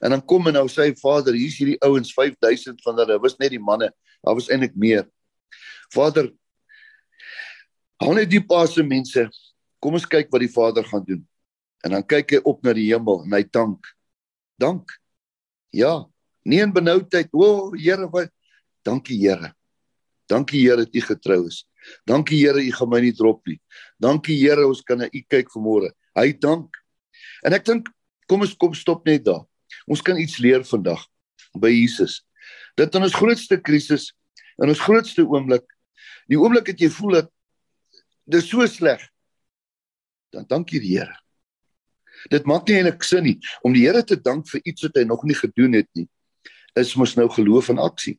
En 0.04 0.14
dan 0.14 0.22
kom 0.24 0.48
en 0.50 0.56
nou 0.58 0.66
sê 0.68 0.90
Vader, 0.98 1.36
hier's 1.38 1.58
hierdie 1.60 1.78
ouens 1.84 2.12
5000 2.14 2.82
van 2.84 2.98
hulle, 3.02 3.18
was 3.22 3.36
net 3.40 3.54
die 3.54 3.62
manne, 3.62 3.90
daar 4.24 4.36
was 4.36 4.50
eintlik 4.52 4.74
meer. 4.76 5.06
Vader, 5.94 6.30
hou 8.02 8.14
net 8.16 8.30
die 8.30 8.42
paar 8.44 8.68
se 8.68 8.84
mense. 8.84 9.28
Kom 9.80 9.96
ons 9.98 10.08
kyk 10.08 10.30
wat 10.32 10.42
die 10.44 10.52
Vader 10.52 10.86
gaan 10.88 11.04
doen. 11.06 11.22
En 11.84 11.96
dan 11.96 12.06
kyk 12.08 12.36
hy 12.36 12.40
op 12.48 12.62
na 12.64 12.72
die 12.76 12.88
hemel 12.88 13.24
en 13.26 13.36
hy 13.36 13.42
dank. 13.52 13.90
Dank. 14.60 14.94
Ja, 15.74 16.06
nie 16.48 16.62
in 16.62 16.72
benoudheid. 16.72 17.32
O, 17.34 17.44
oh, 17.44 17.76
Here, 17.76 18.08
wat 18.12 18.32
dankie 18.86 19.18
Here. 19.20 19.52
Dankie 20.30 20.62
Here 20.64 20.84
dat 20.84 20.94
U 20.94 21.02
getrou 21.04 21.42
is. 21.48 21.64
Dankie 22.08 22.40
Here, 22.40 22.62
U 22.62 22.72
gaan 22.72 22.90
my 22.92 23.02
nie 23.04 23.12
drop 23.16 23.44
nie. 23.48 23.58
Dankie 24.00 24.38
Here, 24.40 24.64
ons 24.68 24.80
kan 24.86 25.02
na 25.02 25.10
U 25.10 25.24
kyk 25.28 25.52
vanmôre. 25.52 25.92
Hy 26.16 26.30
dank. 26.40 26.78
En 27.44 27.56
ek 27.56 27.66
dink 27.66 27.90
kom 28.30 28.44
ons 28.46 28.54
kom 28.56 28.72
stop 28.76 29.04
net 29.08 29.26
daar. 29.26 29.44
Ons 29.90 30.02
kan 30.02 30.18
iets 30.20 30.38
leer 30.42 30.64
vandag 30.64 31.02
by 31.60 31.70
Jesus. 31.72 32.22
Dat 32.78 32.94
in 32.94 33.06
ons 33.06 33.16
grootste 33.16 33.58
krisis, 33.60 34.10
in 34.62 34.70
ons 34.70 34.80
grootste 34.80 35.24
oomblik, 35.26 35.66
die 36.30 36.38
oomblik 36.40 36.70
dat 36.72 36.80
jy 36.80 36.90
voel 36.92 37.20
dat 37.20 37.30
dit 38.30 38.44
so 38.46 38.64
sleg, 38.70 39.02
dan 40.34 40.46
dankie 40.50 40.80
die 40.82 40.96
Here. 40.96 41.14
Dit 42.32 42.46
maak 42.48 42.68
nie 42.68 42.78
eintlik 42.78 43.04
sin 43.04 43.26
nie 43.26 43.36
om 43.66 43.74
die 43.74 43.84
Here 43.86 44.02
te 44.06 44.16
dank 44.16 44.48
vir 44.50 44.62
iets 44.64 44.86
wat 44.86 44.96
hy 44.98 45.04
nog 45.08 45.24
nie 45.28 45.36
gedoen 45.38 45.76
het 45.78 45.90
nie. 45.98 46.08
Is 46.78 46.94
mos 46.98 47.14
nou 47.18 47.28
geloof 47.30 47.70
en 47.70 47.82
aksie. 47.82 48.16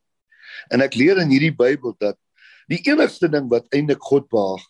En 0.71 0.83
ek 0.85 0.95
leer 0.95 1.19
in 1.23 1.33
hierdie 1.33 1.55
Bybel 1.55 1.95
dat 1.99 2.19
die 2.71 2.79
enigste 2.87 3.27
ding 3.31 3.49
wat 3.51 3.67
eintlik 3.75 4.03
God 4.03 4.29
behaag 4.31 4.63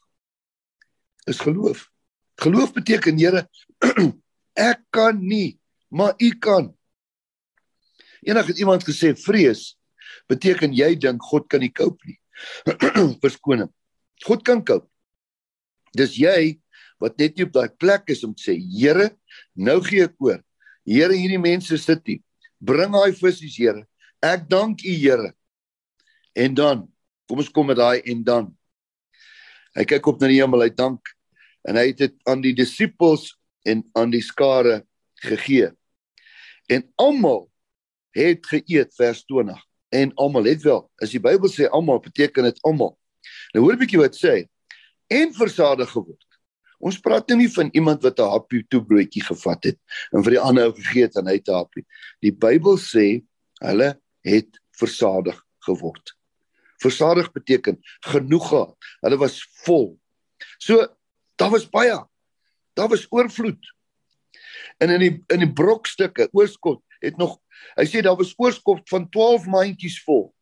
is 1.30 1.42
geloof. 1.42 1.86
Geloof 2.42 2.74
beteken 2.76 3.20
Here 3.20 3.46
ek 4.70 4.82
kan 4.96 5.20
nie, 5.20 5.60
maar 5.90 6.16
U 6.20 6.32
kan. 6.40 6.75
Eendag 8.26 8.50
het 8.50 8.60
iemand 8.60 8.84
gesê 8.86 9.14
vrees 9.18 9.76
beteken 10.30 10.74
jy 10.74 10.96
dink 10.98 11.24
God 11.30 11.48
kan 11.52 11.62
nie 11.62 11.74
koop 11.74 12.00
nie. 12.08 12.18
Verskoning. 13.24 13.70
God 14.26 14.44
kan 14.48 14.64
koop. 14.66 14.88
Dis 15.96 16.18
jy 16.20 16.58
wat 17.02 17.20
net 17.20 17.36
nie 17.38 17.46
op 17.46 17.54
daai 17.56 17.70
plek 17.70 18.10
is 18.12 18.24
om 18.26 18.34
te 18.34 18.50
sê 18.50 18.56
Here, 18.58 19.12
nou 19.54 19.78
gee 19.86 20.08
ek 20.08 20.16
oor. 20.24 20.42
Here, 20.88 21.14
hierdie 21.14 21.42
mense 21.42 21.78
sit 21.82 22.04
hier. 22.08 22.22
Bring 22.60 22.94
daai 22.96 23.14
visse, 23.16 23.48
Here. 23.52 23.86
Ek 24.24 24.48
dank 24.50 24.82
U, 24.82 24.94
Here. 24.94 25.34
En 26.36 26.56
dan, 26.56 26.86
kom 27.30 27.42
ons 27.44 27.52
kom 27.52 27.68
met 27.70 27.80
daai 27.80 28.02
en 28.10 28.24
dan. 28.26 28.50
Hy 29.76 29.86
kyk 29.88 30.08
op 30.08 30.22
na 30.22 30.32
die 30.32 30.40
hemel, 30.40 30.66
hy 30.66 30.72
dank 30.72 31.12
en 31.66 31.80
hy 31.80 31.90
het 31.90 32.04
dit 32.04 32.16
aan 32.30 32.44
die 32.44 32.54
disippels 32.56 33.32
en 33.66 33.82
aan 33.98 34.12
die 34.14 34.24
skare 34.24 34.84
gegee. 35.26 35.72
En 36.70 36.86
almal 37.02 37.48
het 38.16 38.46
geëet 38.52 38.94
vers 38.98 39.24
20 39.30 39.62
en 39.96 40.14
almal 40.22 40.50
het 40.50 40.64
wel 40.66 40.84
as 41.04 41.14
die 41.14 41.22
Bybel 41.22 41.52
sê 41.52 41.70
almal 41.70 42.02
beteken 42.04 42.50
dit 42.50 42.60
almal 42.64 42.96
nou 43.54 43.66
hoor 43.66 43.76
'n 43.76 43.84
bietjie 43.84 44.02
wat 44.02 44.18
sê 44.18 44.48
en 45.12 45.34
versadig 45.34 45.90
geword 45.92 46.40
ons 46.80 47.00
praat 47.00 47.28
nou 47.30 47.40
nie 47.40 47.52
van 47.52 47.70
iemand 47.74 48.04
wat 48.04 48.20
'n 48.20 48.32
happie 48.32 48.66
toe 48.70 48.84
broodjie 48.84 49.24
gevat 49.24 49.72
het 49.72 49.80
en 50.12 50.24
vir 50.24 50.38
die 50.38 50.44
ander 50.44 50.72
ou 50.72 50.74
gegee 50.74 51.08
het 51.08 51.16
en 51.16 51.28
hy 51.28 51.40
het 51.40 51.50
'n 51.50 51.62
happie 51.62 51.86
die 52.22 52.32
Bybel 52.32 52.78
sê 52.78 53.24
hulle 53.62 53.96
het 54.24 54.52
versadig 54.72 55.40
geword 55.60 56.16
Versadig 56.78 57.32
beteken 57.32 57.80
genoeg 58.00 58.48
gehad. 58.48 58.76
Hulle 59.00 59.18
was 59.18 59.40
vol. 59.64 59.96
So 60.58 60.88
daar 61.36 61.50
was 61.50 61.70
baie. 61.70 62.08
Daar 62.74 62.88
was 62.88 63.08
oorvloed. 63.10 63.74
En 64.78 64.90
in 64.90 65.00
die 65.00 65.24
in 65.32 65.40
die 65.40 65.54
brokstukke 65.54 66.28
oorskot 66.32 66.84
het 67.00 67.18
nog 67.18 67.40
hy 67.78 67.86
sê 67.86 68.02
daar 68.02 68.18
was 68.18 68.34
oorskot 68.38 68.90
van 68.90 69.10
12 69.10 69.46
mandjies 69.52 70.00
vol. 70.06 70.34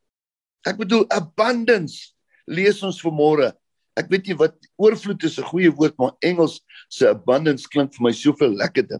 Ek 0.65 0.77
bedoel 0.77 1.05
abundance 1.11 2.13
lees 2.47 2.81
ons 2.83 3.01
vanmôre. 3.03 3.51
Ek 3.99 4.09
weet 4.09 4.27
nie 4.27 4.37
wat 4.37 4.55
oorvloed 4.77 5.23
is 5.23 5.39
'n 5.39 5.49
goeie 5.49 5.71
woord 5.71 5.97
maar 5.97 6.15
Engels 6.21 6.61
se 6.89 7.07
abundance 7.07 7.67
klink 7.67 7.93
vir 7.93 8.03
my 8.03 8.11
soveel 8.11 8.55
lekkerder. 8.55 8.99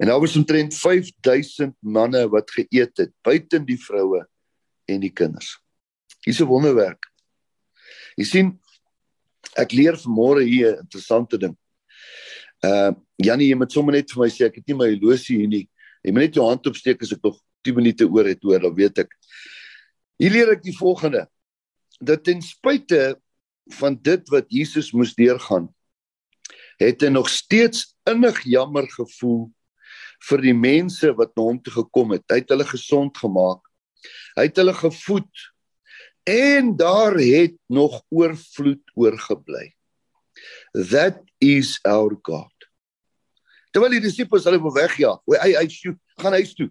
En 0.00 0.06
daar 0.06 0.20
was 0.20 0.36
omtrent 0.36 0.74
5000 0.74 1.76
manne 1.80 2.28
wat 2.28 2.50
geëet 2.50 2.96
het, 2.96 3.12
buiten 3.22 3.66
die 3.66 3.76
vroue 3.76 4.24
en 4.88 5.00
die 5.00 5.12
kinders. 5.12 5.58
Hier's 6.24 6.40
'n 6.40 6.48
wonderwerk. 6.48 7.04
Jy 8.16 8.24
sien 8.24 8.60
ek 9.56 9.72
leer 9.72 9.96
vanmôre 9.96 10.42
hier 10.44 10.76
'n 10.76 10.80
interessante 10.80 11.38
ding. 11.38 11.56
Uh 12.64 12.92
Janie, 13.16 13.48
jy 13.48 13.56
moet 13.56 13.72
sommer 13.72 13.92
net 13.92 14.10
vir 14.10 14.22
my 14.22 14.28
sê 14.28 14.46
ek 14.46 14.56
het 14.56 14.66
nie 14.68 14.76
my 14.76 14.88
horlosie 14.94 15.36
hier 15.36 15.48
nie. 15.48 15.68
Jy 16.04 16.14
moet 16.14 16.28
net 16.28 16.38
jou 16.38 16.46
hand 16.46 16.66
opsteek 16.70 17.02
as 17.04 17.12
ek 17.16 17.24
nog 17.24 17.38
10 17.66 17.76
minute 17.76 18.06
oor 18.08 18.28
het 18.28 18.42
hoor, 18.46 18.62
dan 18.64 18.76
weet 18.76 19.02
ek. 19.04 19.12
Hier 20.20 20.32
leer 20.32 20.54
ek 20.54 20.64
die 20.64 20.76
volgende 20.76 21.26
dat 22.00 22.24
ten 22.24 22.40
spyte 22.40 23.18
van 23.76 23.96
dit 24.00 24.32
wat 24.32 24.48
Jesus 24.48 24.90
moes 24.96 25.12
deurgaan, 25.16 25.68
het 26.80 27.02
hy 27.04 27.10
nog 27.12 27.28
steeds 27.28 27.90
innig 28.08 28.40
jammer 28.48 28.88
gevoel 28.88 29.50
vir 30.28 30.44
die 30.44 30.56
mense 30.56 31.12
wat 31.16 31.34
na 31.36 31.44
hom 31.44 31.58
toe 31.60 31.74
gekom 31.74 32.14
het. 32.16 32.24
Hy 32.32 32.40
het 32.42 32.52
hulle 32.52 32.66
gesond 32.68 33.16
gemaak. 33.20 33.60
Hy 34.36 34.46
het 34.48 34.60
hulle 34.60 34.76
gevoed 34.76 35.48
en 36.30 36.74
daar 36.76 37.16
het 37.20 37.56
nog 37.72 38.00
oorvloed 38.08 38.82
oorgebly. 38.94 39.72
That 40.72 41.20
is 41.40 41.78
our 41.84 42.16
God. 42.22 42.49
Terwyl 43.70 43.94
die 43.96 44.02
disippels 44.02 44.46
hulle 44.48 44.58
op 44.58 44.74
weg 44.74 44.96
ja, 44.98 45.14
hy 45.30 45.52
hy 45.54 45.66
sjoe, 45.70 45.94
gaan 46.20 46.36
huis 46.38 46.54
toe. 46.58 46.70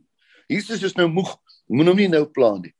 Jesus 0.49 0.83
is 0.83 0.97
nou 0.97 1.07
moeg, 1.11 1.31
moet 1.69 1.91
hom 1.91 1.99
nie 1.99 2.09
nou 2.11 2.25
pla 2.33 2.55
nie. 2.59 2.73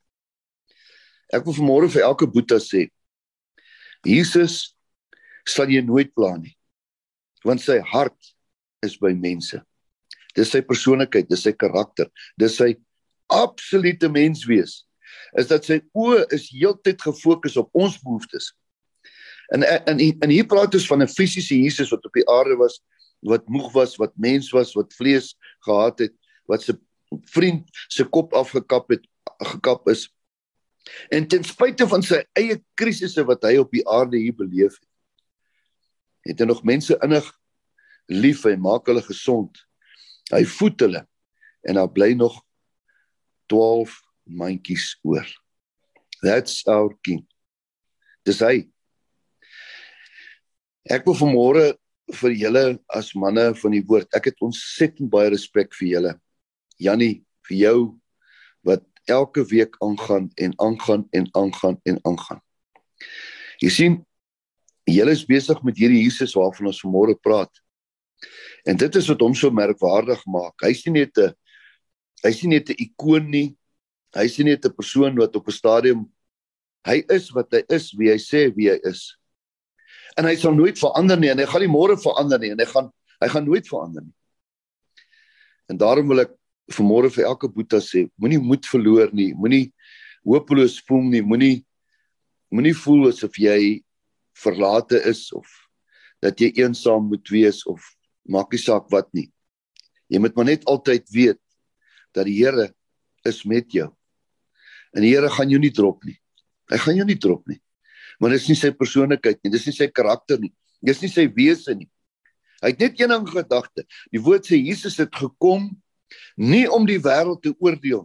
Ek 1.34 1.46
wil 1.46 1.56
vanmôre 1.56 1.92
vir 1.94 2.08
elke 2.08 2.28
boeta 2.28 2.58
sê, 2.62 2.88
Jesus 4.08 4.74
sal 5.48 5.72
jy 5.72 5.82
nooit 5.86 6.12
pla 6.16 6.34
nie. 6.40 6.56
Want 7.46 7.64
sy 7.64 7.80
hart 7.92 8.34
is 8.86 8.98
by 9.00 9.14
mense. 9.16 9.60
Dis 10.36 10.52
sy 10.54 10.62
persoonlikheid, 10.66 11.30
dis 11.30 11.44
sy 11.46 11.54
karakter, 11.56 12.10
dis 12.40 12.58
sy 12.60 12.74
absolute 13.34 14.10
menswees. 14.12 14.84
Is 15.38 15.50
dat 15.50 15.68
sy 15.68 15.80
oë 15.98 16.26
is 16.36 16.50
heeltyd 16.54 17.02
gefokus 17.02 17.58
op 17.60 17.70
ons 17.78 17.98
behoeftes. 18.02 18.52
En 19.54 19.66
en 19.66 20.00
en 20.00 20.30
hier 20.30 20.48
praat 20.50 20.76
ons 20.78 20.88
van 20.88 21.02
'n 21.02 21.10
fisiese 21.10 21.56
Jesus 21.58 21.90
wat 21.90 22.06
op 22.06 22.14
die 22.14 22.28
aarde 22.30 22.56
was, 22.58 22.82
wat 23.26 23.48
moeg 23.48 23.72
was, 23.76 23.96
wat 24.00 24.14
mens 24.16 24.52
was, 24.56 24.74
wat 24.78 24.94
vlees 24.96 25.34
gehad 25.66 26.00
het, 26.00 26.16
wat 26.48 26.64
se 26.64 26.78
vriend 27.34 27.68
se 27.90 28.06
kop 28.06 28.34
afgekap 28.38 28.90
het, 28.94 29.06
gekap 29.40 29.88
is. 29.90 30.08
En 31.12 31.28
ten 31.28 31.44
spyte 31.44 31.88
van 31.90 32.04
sy 32.06 32.22
eie 32.38 32.60
krisisse 32.80 33.24
wat 33.28 33.44
hy 33.48 33.58
op 33.62 33.74
die 33.74 33.86
aarde 33.90 34.20
hier 34.22 34.36
beleef 34.36 34.78
het, 34.78 34.88
het 36.30 36.44
hy 36.44 36.50
nog 36.50 36.64
mense 36.68 36.98
innig 37.04 37.28
lief 38.10 38.46
en 38.50 38.62
maak 38.62 38.90
hulle 38.90 39.04
gesond. 39.06 39.56
Hy 40.34 40.44
voed 40.58 40.82
hulle 40.86 41.04
en 41.68 41.80
daar 41.80 41.92
bly 41.92 42.14
nog 42.18 42.38
12 43.50 43.96
mandjies 44.30 44.94
oor. 45.04 45.26
That's 46.22 46.62
our 46.68 46.94
king. 47.06 47.24
Dis 48.28 48.42
hy. 48.46 48.68
Ek 50.90 51.06
wil 51.08 51.18
vanmôre 51.18 51.66
vir 52.22 52.34
julle 52.34 52.64
as 52.96 53.14
manne 53.16 53.54
van 53.56 53.76
die 53.76 53.84
woord, 53.86 54.10
ek 54.16 54.32
het 54.32 54.44
ontsettend 54.46 55.12
baie 55.12 55.30
respek 55.30 55.74
vir 55.78 55.88
julle. 55.88 56.14
Jannie, 56.82 57.24
vir 57.48 57.58
jou 57.58 57.78
wat 58.66 58.84
elke 59.10 59.44
week 59.50 59.76
aangaan 59.84 60.30
en 60.38 60.54
aangaan 60.62 61.08
en 61.14 61.28
aangaan 61.38 61.80
en 61.86 62.00
aangaan. 62.06 62.42
Jy 63.62 63.72
sien, 63.74 63.98
julle 64.90 65.14
is 65.14 65.26
besig 65.28 65.62
met 65.64 65.78
hierdie 65.78 66.04
Jesus 66.04 66.36
waarvan 66.38 66.72
ons 66.72 66.82
vanmôre 66.84 67.18
praat. 67.22 67.52
En 68.68 68.78
dit 68.78 68.96
is 69.00 69.10
wat 69.10 69.22
hom 69.24 69.36
so 69.38 69.52
merkwaardig 69.54 70.22
maak. 70.28 70.56
Hy's 70.66 70.86
nie 70.86 71.02
net 71.02 71.18
'n 71.18 71.34
hy's 72.24 72.44
nie 72.44 72.58
net 72.58 72.70
'n 72.70 72.76
ikoon 72.78 73.30
nie. 73.30 73.56
Hy's 74.16 74.38
nie 74.38 74.52
net 74.52 74.66
'n 74.66 74.76
persoon 74.76 75.16
wat 75.16 75.36
op 75.36 75.48
'n 75.48 75.52
stadium 75.52 76.10
hy 76.86 77.04
is 77.10 77.30
wat 77.36 77.52
hy 77.52 77.64
is, 77.70 77.92
wie 77.94 78.10
hy 78.10 78.18
sê 78.18 78.50
wie 78.56 78.70
hy 78.70 78.80
is. 78.84 79.19
En 80.20 80.28
hy 80.28 80.36
sal 80.40 80.56
nooit 80.58 80.80
verander 80.80 81.20
nie 81.20 81.32
en 81.32 81.40
hy 81.40 81.48
gaan 81.48 81.64
nie 81.64 81.72
môre 81.72 81.96
verander 82.00 82.42
nie 82.42 82.52
en 82.56 82.60
hy 82.60 82.68
gaan 82.68 82.92
hy 83.20 83.28
gaan 83.32 83.48
nooit 83.48 83.68
verander 83.68 84.04
nie. 84.04 84.16
En 85.72 85.80
daarom 85.80 86.08
wil 86.12 86.24
ek 86.24 86.36
vanmôre 86.72 87.10
vir 87.14 87.28
elke 87.28 87.50
boeta 87.52 87.82
sê, 87.84 88.06
moenie 88.20 88.40
moed 88.42 88.68
verloor 88.70 89.12
nie, 89.16 89.32
moenie 89.36 89.70
hopeloos 90.28 90.78
voel 90.88 91.08
nie, 91.12 91.24
moenie 91.26 91.56
moenie 92.50 92.74
voel 92.74 93.10
asof 93.12 93.38
jy 93.38 93.82
verlate 94.40 94.98
is 95.10 95.28
of 95.36 95.48
dat 96.24 96.40
jy 96.42 96.50
eensaam 96.64 97.10
moet 97.12 97.32
wees 97.32 97.62
of 97.70 97.84
maak 98.30 98.52
nie 98.54 98.62
saak 98.62 98.90
wat 98.94 99.08
nie. 99.16 99.30
Jy 100.10 100.22
moet 100.24 100.36
maar 100.36 100.50
net 100.50 100.66
altyd 100.70 101.06
weet 101.14 101.40
dat 102.16 102.26
die 102.26 102.40
Here 102.42 102.72
is 103.28 103.44
met 103.46 103.70
jou. 103.74 103.88
En 104.96 105.06
die 105.06 105.14
Here 105.14 105.30
gaan 105.30 105.52
jou 105.54 105.62
nie 105.62 105.74
drop 105.74 106.04
nie. 106.08 106.18
Hy 106.70 106.80
gaan 106.82 106.98
jou 106.98 107.06
nie 107.08 107.20
drop 107.22 107.46
nie. 107.50 107.60
Maar 108.20 108.36
dit 108.36 108.42
is 108.44 108.50
nie 108.52 108.58
sy 108.60 108.72
persoonlikheid 108.76 109.40
nie, 109.44 109.52
dis 109.54 109.66
nie 109.70 109.76
sy 109.76 109.88
karakter 109.92 110.40
nie. 110.42 110.52
Dis 110.84 111.02
nie 111.04 111.12
sy 111.12 111.26
wese 111.36 111.76
nie. 111.76 111.88
Hy 112.60 112.74
het 112.74 112.82
net 112.84 113.00
een 113.00 113.12
ding 113.14 113.28
gedagte. 113.30 113.86
Die 114.12 114.22
woord 114.24 114.48
sê 114.48 114.60
Jesus 114.60 114.98
het 115.00 115.16
gekom 115.16 115.70
nie 116.40 116.66
om 116.72 116.88
die 116.88 117.00
wêreld 117.00 117.42
te 117.44 117.54
oordeel. 117.64 118.04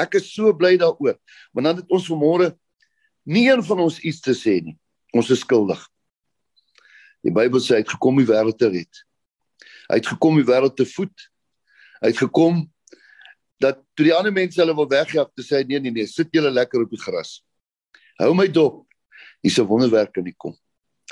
Ek 0.00 0.18
is 0.18 0.28
so 0.34 0.52
bly 0.56 0.74
daaroor. 0.80 1.16
Want 1.54 1.68
dan 1.68 1.80
het 1.80 1.92
ons 1.92 2.08
vanmôre 2.10 2.52
nie 3.24 3.46
een 3.48 3.62
van 3.64 3.80
ons 3.86 4.00
iets 4.04 4.20
te 4.24 4.34
sê 4.36 4.58
nie. 4.60 4.76
Ons 5.16 5.30
is 5.32 5.40
skuldig. 5.44 5.80
Die 7.24 7.32
Bybel 7.32 7.62
sê 7.64 7.78
hy 7.78 7.84
het 7.84 7.94
gekom 7.94 8.18
om 8.18 8.20
die 8.20 8.28
wêreld 8.28 8.58
te 8.60 8.68
red. 8.68 9.04
Hy 9.88 10.00
het 10.00 10.12
gekom 10.12 10.36
die 10.40 10.48
wêreld 10.48 10.76
te 10.76 10.84
voed. 10.88 11.28
Hy 12.02 12.12
het 12.12 12.20
gekom 12.20 12.64
dat 13.62 13.80
toe 13.96 14.08
die 14.10 14.14
ander 14.16 14.34
mense 14.34 14.60
hulle 14.60 14.74
wil 14.76 14.88
wegjaag, 14.90 15.30
te 15.32 15.44
sê 15.46 15.62
nee 15.64 15.80
nee 15.80 15.94
nee, 15.94 16.08
sit 16.10 16.32
julle 16.34 16.52
lekker 16.52 16.84
op 16.84 16.92
die 16.92 17.00
gras. 17.00 17.38
Hou 18.20 18.34
my 18.36 18.48
dop. 18.52 18.83
Hier's 19.44 19.60
'n 19.60 19.68
wonderwerk 19.68 20.16
aan 20.16 20.24
die 20.24 20.36
kom. 20.36 20.56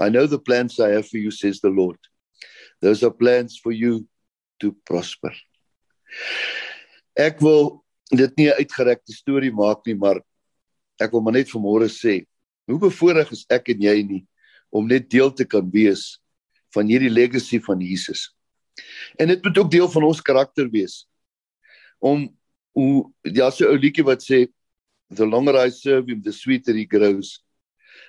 I 0.01 0.09
know 0.09 0.27
the 0.27 0.41
plans 0.41 0.79
I 0.81 0.95
have 0.97 1.09
for 1.09 1.19
you 1.21 1.31
says 1.31 1.61
the 1.61 1.69
Lord. 1.69 1.99
Those 2.81 3.05
are 3.05 3.13
plans 3.13 3.61
for 3.61 3.73
you 3.73 4.09
to 4.61 4.73
prosper. 4.89 5.37
Ek 7.13 7.41
wil 7.45 7.85
dit 8.09 8.37
nie 8.37 8.49
'n 8.49 8.57
uitgerekte 8.57 9.13
storie 9.13 9.53
maak 9.53 9.85
nie, 9.87 9.95
maar 9.95 10.21
ek 10.99 11.13
wil 11.13 11.21
maar 11.21 11.37
net 11.37 11.53
vanmôre 11.53 11.89
sê, 11.93 12.25
hoe 12.67 12.79
bevoorreg 12.79 13.33
is 13.33 13.45
ek 13.51 13.69
en 13.69 13.83
jy 13.83 14.03
nie 14.03 14.27
om 14.73 14.87
net 14.89 15.11
deel 15.11 15.31
te 15.31 15.45
kan 15.45 15.69
wees 15.71 16.19
van 16.73 16.89
hierdie 16.89 17.13
legacy 17.13 17.61
van 17.61 17.81
Jesus. 17.81 18.31
En 19.21 19.29
dit 19.29 19.45
moet 19.45 19.59
ook 19.59 19.71
deel 19.71 19.89
van 19.89 20.03
ons 20.09 20.23
karakter 20.25 20.71
wees. 20.71 21.07
Om 22.01 22.31
hoe 22.73 23.13
ja 23.23 23.51
so 23.51 23.69
'n 23.69 23.79
liedjie 23.79 24.05
wat 24.05 24.23
sê 24.25 24.49
the 25.11 25.27
longer 25.27 25.67
I 25.67 25.71
serve 25.71 26.09
him 26.09 26.23
the 26.23 26.33
sweeter 26.33 26.75
he 26.75 26.87
grows. 26.87 27.45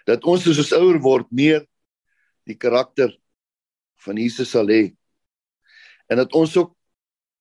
Dat 0.07 0.25
ons 0.27 0.43
soos 0.43 0.73
ouer 0.75 0.99
word 1.01 1.29
meer 1.31 1.63
die 2.47 2.57
karakter 2.59 3.13
van 4.03 4.19
Jesus 4.19 4.51
sal 4.51 4.67
hê. 4.67 4.91
En 6.11 6.19
dat 6.19 6.33
ons 6.35 6.55
ook 6.59 6.73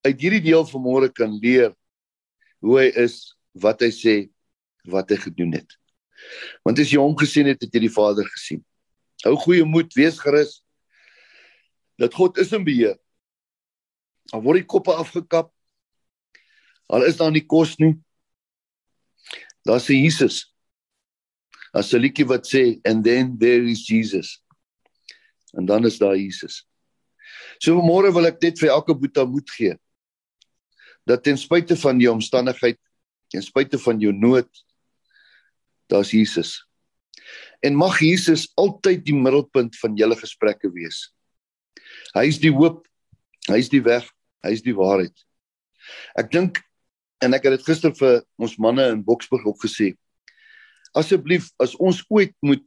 uit 0.06 0.18
hierdie 0.20 0.44
deel 0.50 0.66
van 0.66 0.82
môre 0.82 1.10
kan 1.12 1.32
leer 1.42 1.72
hoe 2.62 2.78
hy 2.78 2.88
is, 3.02 3.34
wat 3.58 3.82
hy 3.82 3.90
sê, 3.94 4.14
wat 4.88 5.10
hy 5.10 5.18
gedoen 5.24 5.56
het. 5.58 5.74
Want 6.62 6.78
as 6.78 6.90
jy 6.92 7.00
hom 7.02 7.16
gesien 7.18 7.50
het, 7.50 7.62
het 7.62 7.74
jy 7.74 7.86
die 7.88 7.92
Vader 7.92 8.26
gesien. 8.30 8.62
Hou 9.26 9.34
goeie 9.38 9.66
moed, 9.66 9.90
wees 9.98 10.18
gerus 10.22 10.60
dat 12.00 12.14
God 12.14 12.38
is 12.42 12.50
in 12.56 12.64
beheer. 12.66 12.96
Al 14.34 14.42
word 14.42 14.62
die 14.62 14.68
koppe 14.68 14.94
afgekap. 14.96 15.52
Al 16.90 17.06
is 17.06 17.18
daar 17.18 17.30
nie 17.34 17.44
kos 17.46 17.76
nie. 17.78 17.94
Daar's 19.66 19.86
Jesus. 19.86 20.51
As 21.72 21.92
'n 21.92 22.00
liedjie 22.00 22.26
wat 22.28 22.46
sê 22.46 22.80
and 22.84 23.04
then 23.04 23.38
there 23.38 23.64
is 23.64 23.86
Jesus. 23.86 24.42
En 25.54 25.66
dan 25.66 25.84
is 25.84 25.98
daar 25.98 26.16
Jesus. 26.16 26.66
So 27.60 27.80
môre 27.80 28.12
wil 28.12 28.26
ek 28.26 28.42
net 28.42 28.58
vir 28.58 28.70
elke 28.70 28.94
boeta 28.94 29.24
moed 29.24 29.48
gee. 29.50 29.76
Dat 31.06 31.22
ten 31.24 31.36
spyte 31.36 31.76
van 31.76 32.00
jou 32.00 32.12
omstandigheid, 32.12 32.78
ten 33.28 33.42
spyte 33.42 33.78
van 33.78 34.00
jou 34.00 34.12
nood, 34.12 34.48
daar's 35.88 36.10
Jesus. 36.10 36.64
En 37.62 37.74
mag 37.74 37.98
Jesus 37.98 38.52
altyd 38.56 39.04
die 39.04 39.14
middelpunt 39.14 39.76
van 39.78 39.96
julle 39.96 40.16
gesprekke 40.16 40.70
wees. 40.72 41.12
Hy 42.14 42.26
is 42.26 42.38
die 42.38 42.52
hoop 42.52 42.86
Hy 43.50 43.58
is 43.58 43.70
die 43.72 43.82
weg, 43.82 44.06
hy 44.46 44.54
is 44.54 44.62
die 44.62 44.74
waarheid. 44.76 45.14
Ek 46.18 46.30
dink 46.30 46.60
en 47.22 47.34
ek 47.34 47.48
het 47.48 47.56
dit 47.56 47.66
gister 47.66 47.94
vir 47.98 48.20
ons 48.38 48.54
manne 48.62 48.84
in 48.94 49.02
Boksburg 49.06 49.46
ook 49.48 49.64
gesê. 49.64 49.92
Asseblief 50.94 51.50
as 51.58 51.76
ons 51.76 52.04
ooit 52.08 52.34
moet 52.40 52.64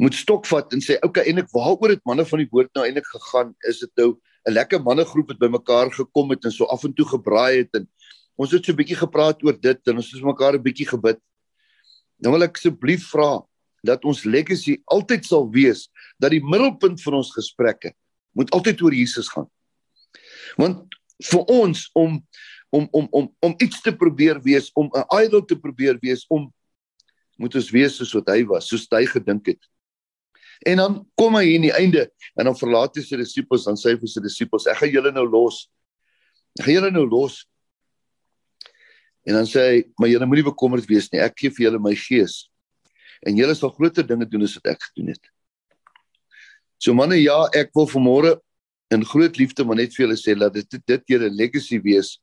moet 0.00 0.16
stokvat 0.16 0.72
en 0.72 0.80
sê 0.80 0.96
okay 1.04 1.26
en 1.28 1.42
ek 1.42 1.50
waaroor 1.52 1.92
het 1.92 2.04
manne 2.08 2.24
van 2.24 2.40
die 2.40 2.48
woord 2.52 2.70
nou 2.74 2.86
eintlik 2.86 3.08
gegaan 3.12 3.52
is 3.68 3.82
dit 3.84 3.92
nou 4.00 4.16
'n 4.48 4.52
lekker 4.52 4.80
mannegroep 4.80 5.28
het 5.28 5.38
bymekaar 5.38 5.92
gekom 5.92 6.30
het 6.30 6.44
en 6.44 6.52
so 6.52 6.64
af 6.64 6.84
en 6.84 6.94
toe 6.94 7.06
gebraai 7.06 7.58
het 7.64 7.74
en 7.74 7.88
ons 8.36 8.50
het 8.50 8.64
so 8.64 8.72
'n 8.72 8.76
bietjie 8.76 8.96
gepraat 8.96 9.44
oor 9.44 9.60
dit 9.60 9.80
en 9.88 9.96
ons 9.96 10.10
het 10.12 10.22
mekaar 10.24 10.54
'n 10.54 10.62
bietjie 10.62 10.88
gebid. 10.88 11.18
Nou 12.18 12.32
wil 12.32 12.42
ek 12.42 12.56
asseblief 12.56 13.08
vra 13.12 13.44
dat 13.84 14.04
ons 14.04 14.24
legacy 14.24 14.80
altyd 14.84 15.24
sal 15.24 15.50
wees 15.50 15.88
dat 16.18 16.30
die 16.30 16.44
middelpunt 16.44 17.02
van 17.02 17.14
ons 17.14 17.32
gesprekke 17.32 17.92
moet 18.32 18.50
altyd 18.50 18.82
oor 18.82 18.94
Jesus 18.94 19.28
gaan. 19.28 19.48
Want 20.56 20.94
vir 21.30 21.44
ons 21.44 21.90
om 21.92 22.20
om 22.70 22.88
om 22.90 23.08
om 23.10 23.36
om 23.40 23.54
iets 23.58 23.80
te 23.82 23.92
probeer 23.92 24.40
wees 24.42 24.70
om 24.74 24.90
'n 24.92 25.22
idol 25.24 25.44
te 25.44 25.58
probeer 25.58 25.98
wees 26.00 26.24
om 26.28 26.52
moet 27.40 27.56
ons 27.56 27.72
wees 27.72 27.96
soos 27.96 28.12
wat 28.18 28.32
hy 28.34 28.44
was 28.48 28.68
soos 28.68 28.86
hy 28.92 29.06
gedink 29.08 29.54
het 29.54 29.70
En 30.66 30.76
dan 30.76 30.96
kom 31.16 31.38
hy 31.38 31.54
in 31.54 31.64
die 31.64 31.72
einde 31.72 32.04
en 32.36 32.50
dan 32.50 32.56
verlaat 32.56 32.98
hy 32.98 33.04
sy 33.04 33.16
disippels 33.20 33.64
dan 33.64 33.78
sê 33.80 33.94
hy 33.94 34.00
vir 34.00 34.10
sy 34.12 34.20
disippels 34.24 34.68
ek 34.68 34.82
gaan 34.82 34.92
julle 34.92 35.12
nou 35.16 35.24
los. 35.24 35.64
Ek 36.58 36.66
gaan 36.66 36.76
julle 36.76 36.90
nou 36.92 37.06
los. 37.08 37.40
En 39.24 39.38
dan 39.38 39.48
sê 39.48 39.64
hy 39.64 39.78
maar 39.96 40.12
julle 40.12 40.28
moenie 40.28 40.44
bekommerd 40.50 40.88
wees 40.90 41.08
nie. 41.12 41.22
Ek 41.24 41.38
gee 41.40 41.52
vir 41.56 41.68
julle 41.68 41.80
my 41.80 41.94
gees. 41.96 42.50
En 43.24 43.36
julle 43.36 43.56
sal 43.56 43.72
groter 43.72 44.04
dinge 44.04 44.28
doen 44.28 44.44
as 44.44 44.58
wat 44.58 44.74
ek 44.74 44.84
gedoen 44.90 45.14
het. 45.14 45.32
So 46.80 46.92
manne 46.96 47.16
ja, 47.20 47.40
ek 47.56 47.72
wil 47.76 47.88
vanmôre 47.88 48.36
in 48.92 49.04
groot 49.06 49.40
liefde 49.40 49.64
maar 49.64 49.80
net 49.80 49.96
vir 49.96 50.06
julle 50.06 50.20
sê 50.20 50.36
dat 50.36 50.60
dit 50.60 50.80
dit 50.84 51.14
julle 51.14 51.32
legacy 51.32 51.80
wees. 51.80 52.18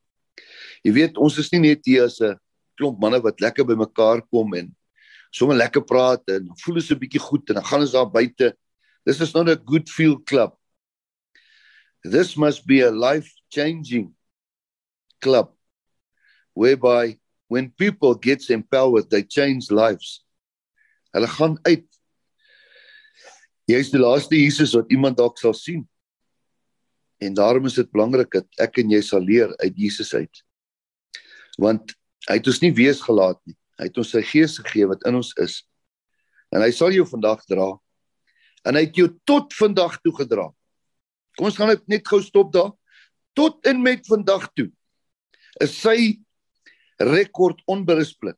Jy 0.85 0.93
weet 0.93 1.17
ons 1.17 1.41
is 1.41 1.49
nie 1.55 1.71
net 1.71 1.81
hier 1.89 2.05
as 2.05 2.21
'n 2.21 2.37
klomp 2.77 3.01
manne 3.01 3.17
wat 3.17 3.41
lekker 3.41 3.65
bymekaar 3.65 4.21
kom 4.29 4.53
en 4.53 4.69
sommer 5.31 5.57
lekker 5.57 5.83
praat 5.85 6.23
en 6.33 6.49
voel 6.63 6.79
ons 6.81 6.91
'n 6.91 6.99
bietjie 6.99 7.21
goed 7.21 7.49
en 7.49 7.55
dan 7.55 7.65
gaan 7.65 7.81
ons 7.81 7.91
daar 7.91 8.11
buite. 8.11 8.55
This 9.05 9.21
is 9.21 9.33
not 9.33 9.49
a 9.49 9.55
good 9.55 9.89
feel 9.89 10.17
club. 10.19 10.55
This 12.03 12.35
must 12.35 12.65
be 12.65 12.81
a 12.81 12.91
life 12.91 13.29
changing 13.49 14.15
club 15.19 15.51
whereby 16.53 17.19
when 17.47 17.71
people 17.71 18.15
gets 18.15 18.49
empowered 18.49 19.09
they 19.09 19.23
change 19.23 19.71
lives. 19.71 20.25
Hulle 21.13 21.27
gaan 21.27 21.59
uit. 21.63 21.85
Jy's 23.67 23.91
die 23.91 23.99
laaste 23.99 24.35
Jesus 24.35 24.73
wat 24.75 24.91
iemand 24.91 25.17
dalk 25.17 25.37
sal 25.37 25.53
sien. 25.53 25.87
En 27.17 27.33
daarom 27.33 27.65
is 27.65 27.77
dit 27.79 27.89
belangrik 27.91 28.31
dat 28.31 28.61
ek 28.61 28.81
en 28.83 28.91
jy 28.93 29.01
sal 29.01 29.23
leer 29.25 29.53
uit 29.57 29.73
Jesus 29.75 30.13
uit. 30.13 30.43
Want 31.57 31.95
hy 32.27 32.37
het 32.37 32.47
ons 32.47 32.61
nie 32.61 32.73
wees 32.75 33.01
gelaat 33.01 33.39
nie. 33.47 33.57
Hy 33.77 33.89
het 33.89 33.97
ons 34.01 34.11
sy 34.13 34.23
gees 34.25 34.57
gegee 34.61 34.87
wat 34.89 35.03
in 35.09 35.19
ons 35.19 35.33
is. 35.41 35.61
En 36.53 36.63
hy 36.63 36.71
sal 36.73 36.95
jou 36.95 37.05
vandag 37.07 37.43
dra. 37.49 37.73
En 38.65 38.77
hy 38.77 38.87
het 38.87 38.97
jou 38.97 39.09
tot 39.27 39.53
vandag 39.57 39.99
toe 40.01 40.13
gedra. 40.17 40.47
Kom 41.37 41.49
ons 41.51 41.59
gaan 41.59 41.75
net 41.85 42.07
gou 42.09 42.19
stop 42.25 42.49
daar. 42.53 42.73
Tot 43.37 43.61
en 43.69 43.83
met 43.83 44.01
vandag 44.09 44.49
toe 44.57 44.71
is 45.61 45.75
sy 45.77 46.17
rekord 46.97 47.61
onberispelik. 47.69 48.37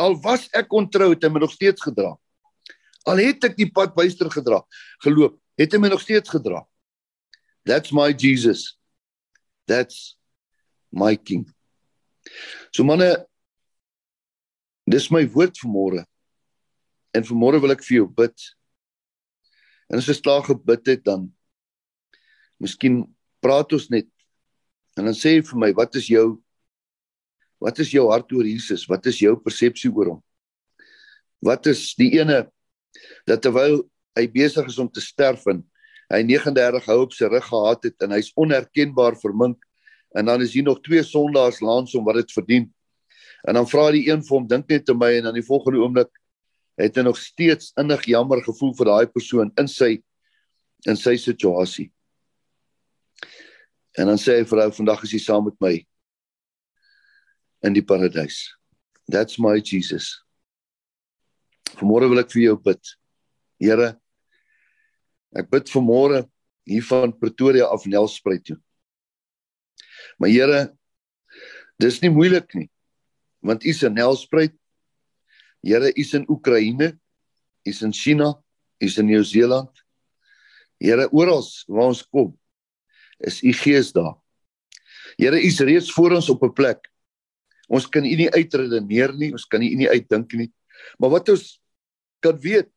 Al 0.00 0.16
was 0.24 0.46
ek 0.56 0.72
ontrou 0.74 1.12
het 1.12 1.24
hy 1.24 1.30
my 1.32 1.42
nog 1.44 1.54
steeds 1.54 1.84
gedra. 1.84 2.14
Al 3.08 3.20
het 3.20 3.44
ek 3.48 3.56
die 3.56 3.68
pad 3.70 3.94
byster 3.96 4.30
gedra, 4.32 4.62
geloop, 5.04 5.36
het 5.60 5.72
hy 5.72 5.80
my 5.80 5.90
nog 5.92 6.02
steeds 6.02 6.32
gedra. 6.32 6.62
That's 7.64 7.92
my 7.92 8.10
Jesus. 8.12 8.74
That's 9.68 10.16
my 10.92 11.16
king. 11.16 11.46
So 12.72 12.84
manne, 12.84 13.24
Dis 14.84 15.08
my 15.10 15.24
woord 15.32 15.56
vir 15.60 15.70
môre. 15.70 16.04
En 17.16 17.24
vir 17.24 17.38
môre 17.38 17.60
wil 17.62 17.72
ek 17.72 17.84
vir 17.86 18.02
jou 18.02 18.08
bid. 18.20 18.34
En 19.88 20.00
as 20.00 20.08
jy 20.08 20.16
slaag 20.18 20.48
gebid 20.50 20.92
het 20.92 21.04
dan 21.06 21.28
miskien 22.62 23.02
praat 23.44 23.72
ons 23.76 23.90
net 23.92 24.08
en 24.94 25.08
dan 25.08 25.16
sê 25.16 25.34
jy 25.34 25.42
vir 25.44 25.58
my 25.60 25.70
wat 25.76 25.96
is 25.98 26.06
jou 26.08 26.38
wat 27.64 27.80
is 27.82 27.90
jou 27.94 28.04
hart 28.10 28.30
oor 28.36 28.46
Jesus? 28.46 28.84
Wat 28.88 29.06
is 29.08 29.18
jou 29.22 29.34
persepsie 29.40 29.90
oor 29.90 30.14
hom? 30.14 30.20
Wat 31.44 31.66
is 31.70 31.92
die 31.96 32.10
ene 32.18 32.44
dat 33.28 33.42
terwyl 33.44 33.82
hy 34.16 34.26
besig 34.30 34.68
is 34.68 34.78
om 34.80 34.90
te 34.90 35.02
sterf 35.02 35.46
en 35.50 35.62
hy 36.12 36.20
39 36.28 36.84
hou 36.90 36.98
op 37.06 37.14
sy 37.16 37.28
rug 37.30 37.46
gehad 37.48 37.88
het 37.88 38.04
en 38.04 38.14
hy's 38.14 38.32
onherkenbaar 38.40 39.16
vermink 39.22 39.58
en 40.14 40.28
dan 40.28 40.44
is 40.44 40.54
hier 40.54 40.66
nog 40.66 40.82
twee 40.84 41.02
sondaars 41.02 41.62
langs 41.64 41.96
hom 41.96 42.04
wat 42.06 42.20
dit 42.20 42.36
verdien 42.36 42.68
En 43.44 43.54
dan 43.54 43.68
vra 43.68 43.90
die 43.92 44.06
een 44.08 44.22
vir 44.24 44.36
hom, 44.38 44.46
dink 44.48 44.70
net 44.72 44.88
aan 44.88 45.00
my 45.00 45.10
en 45.18 45.28
dan 45.28 45.36
die 45.36 45.44
volgende 45.44 45.82
oomblik 45.84 46.12
het 46.80 46.96
hy 46.96 47.04
nog 47.04 47.18
steeds 47.20 47.72
innig 47.80 48.06
jammer 48.08 48.40
gevoel 48.42 48.72
vir 48.78 48.88
daai 48.88 49.06
persoon 49.12 49.52
in 49.60 49.68
sy 49.70 49.98
in 50.88 50.98
sy 51.00 51.14
situasie. 51.16 51.86
En 53.96 54.10
dan 54.10 54.18
sê 54.20 54.40
hy 54.40 54.48
vir 54.48 54.64
hom, 54.64 54.74
vandag 54.76 55.04
is 55.06 55.14
jy 55.14 55.20
saam 55.22 55.46
met 55.48 55.56
my 55.64 55.74
in 57.64 57.76
die 57.76 57.84
paradys. 57.84 58.42
That's 59.08 59.38
my 59.40 59.60
Jesus. 59.60 60.10
Vanmôre 61.78 62.10
wil 62.10 62.20
ek 62.20 62.32
vir 62.34 62.48
jou 62.48 62.58
bid. 62.66 62.92
Here, 63.62 63.94
ek 65.36 65.48
bid 65.52 65.72
vanmôre 65.72 66.24
hier 66.68 66.84
van 66.90 67.12
Pretoria 67.16 67.70
af 67.72 67.86
Nelspruit 67.88 68.44
toe. 68.44 68.58
Maar 70.20 70.32
Here, 70.32 70.60
dis 71.80 72.00
nie 72.04 72.12
moeilik 72.12 72.52
nie 72.58 72.68
want 73.44 73.64
u 73.64 73.68
is 73.68 73.82
in 73.84 73.92
Nelspruit. 73.92 74.54
Here, 75.60 75.88
u 75.88 76.00
is 76.00 76.12
in 76.16 76.24
Oekraïne, 76.28 76.94
u 76.96 77.70
is 77.70 77.82
in 77.82 77.92
China, 77.92 78.32
u 78.80 78.86
is 78.86 78.96
in 78.98 79.06
Nieu-Seeland. 79.06 79.70
Here, 80.80 81.08
oral 81.12 81.44
waar 81.68 81.92
ons 81.92 82.02
kom, 82.08 82.32
is 83.20 83.42
u 83.42 83.52
gees 83.52 83.92
daar. 83.92 84.16
Here, 85.20 85.36
u 85.36 85.44
is 85.44 85.60
reeds 85.60 85.92
voor 85.92 86.16
ons 86.16 86.28
op 86.32 86.42
'n 86.42 86.52
plek. 86.52 86.88
Ons 87.68 87.88
kan 87.88 88.04
u 88.04 88.14
nie 88.14 88.30
uitredeneer 88.30 89.14
nie, 89.14 89.32
ons 89.32 89.46
kan 89.46 89.62
u 89.62 89.74
nie 89.74 89.88
uitdink 89.88 90.32
nie. 90.32 90.52
Maar 90.98 91.10
wat 91.10 91.28
ons 91.28 91.60
kan 92.20 92.38
weet 92.40 92.68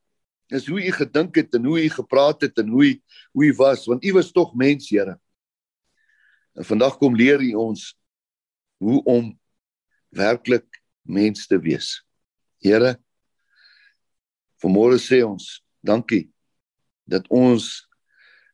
is 0.48 0.68
hoe 0.68 0.80
u 0.80 0.92
gedink 0.92 1.36
het 1.36 1.54
en 1.54 1.66
hoe 1.66 1.84
u 1.84 1.90
gepraat 1.90 2.42
het 2.42 2.58
en 2.58 2.68
hoe 2.68 2.86
u 2.86 3.02
hoe 3.32 3.46
u 3.46 3.54
was, 3.54 3.86
want 3.86 4.06
u 4.06 4.14
was 4.14 4.32
tog 4.32 4.56
mens, 4.56 4.90
Here. 4.90 5.20
En 6.56 6.66
vandag 6.66 6.98
kom 6.98 7.16
leer 7.16 7.42
u 7.42 7.54
ons 7.54 7.98
hoe 8.78 9.04
om 9.04 9.40
werklik 10.18 10.82
mens 11.08 11.48
te 11.48 11.60
wees. 11.62 12.02
Here, 12.64 12.96
vanmôre 14.62 14.98
sê 15.00 15.22
ons 15.26 15.62
dankie 15.86 16.28
dat 17.08 17.28
ons 17.30 17.88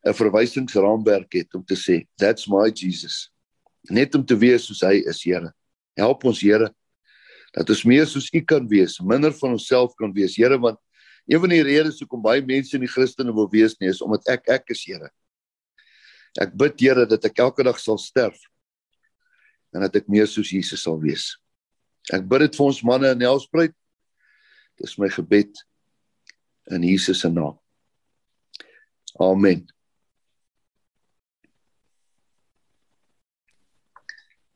'n 0.04 0.12
verwysingsraamwerk 0.12 1.32
het 1.32 1.54
om 1.54 1.64
te 1.64 1.74
sê 1.74 2.06
that's 2.16 2.46
my 2.46 2.70
Jesus. 2.70 3.32
Net 3.90 4.14
om 4.14 4.24
te 4.24 4.36
wees 4.36 4.66
soos 4.66 4.80
hy 4.80 5.02
is, 5.08 5.22
Here. 5.22 5.52
Help 5.96 6.24
ons, 6.24 6.40
Here, 6.40 6.68
dat 7.52 7.68
ons 7.70 7.84
meer 7.84 8.06
soos 8.06 8.28
U 8.32 8.40
kan 8.40 8.68
wees, 8.68 9.00
minder 9.00 9.32
van 9.32 9.56
onsself 9.56 9.94
kan 9.94 10.12
wees, 10.12 10.36
Here, 10.36 10.58
want 10.58 10.78
een 11.26 11.40
van 11.40 11.48
die 11.48 11.62
redes 11.62 12.00
hoekom 12.00 12.22
baie 12.22 12.42
mense 12.44 12.78
nie 12.78 12.88
Christene 12.88 13.32
wil 13.32 13.48
wees 13.48 13.76
nie, 13.80 13.88
is 13.88 14.02
omdat 14.04 14.28
ek 14.28 14.48
ek 14.48 14.70
is, 14.70 14.84
Here. 14.84 15.10
Ek 16.40 16.52
bid, 16.56 16.80
Here, 16.80 17.06
dat 17.06 17.24
ek 17.24 17.38
elke 17.38 17.64
dag 17.64 17.78
sal 17.80 17.98
sterf 17.98 18.40
en 19.74 19.82
dat 19.82 19.96
ek 19.96 20.08
meer 20.08 20.28
soos 20.30 20.52
Jesus 20.54 20.84
sal 20.86 21.00
wees. 21.02 21.34
Ek 22.12 22.26
bid 22.28 22.44
dit 22.44 22.56
vir 22.56 22.66
ons 22.66 22.82
manne 22.84 23.12
in 23.14 23.22
Helspruit. 23.24 23.72
Dis 24.80 24.98
my 24.98 25.08
gebed 25.08 25.62
in 26.74 26.82
Jesus 26.84 27.20
se 27.20 27.30
naam. 27.30 27.56
Amen. 29.22 29.64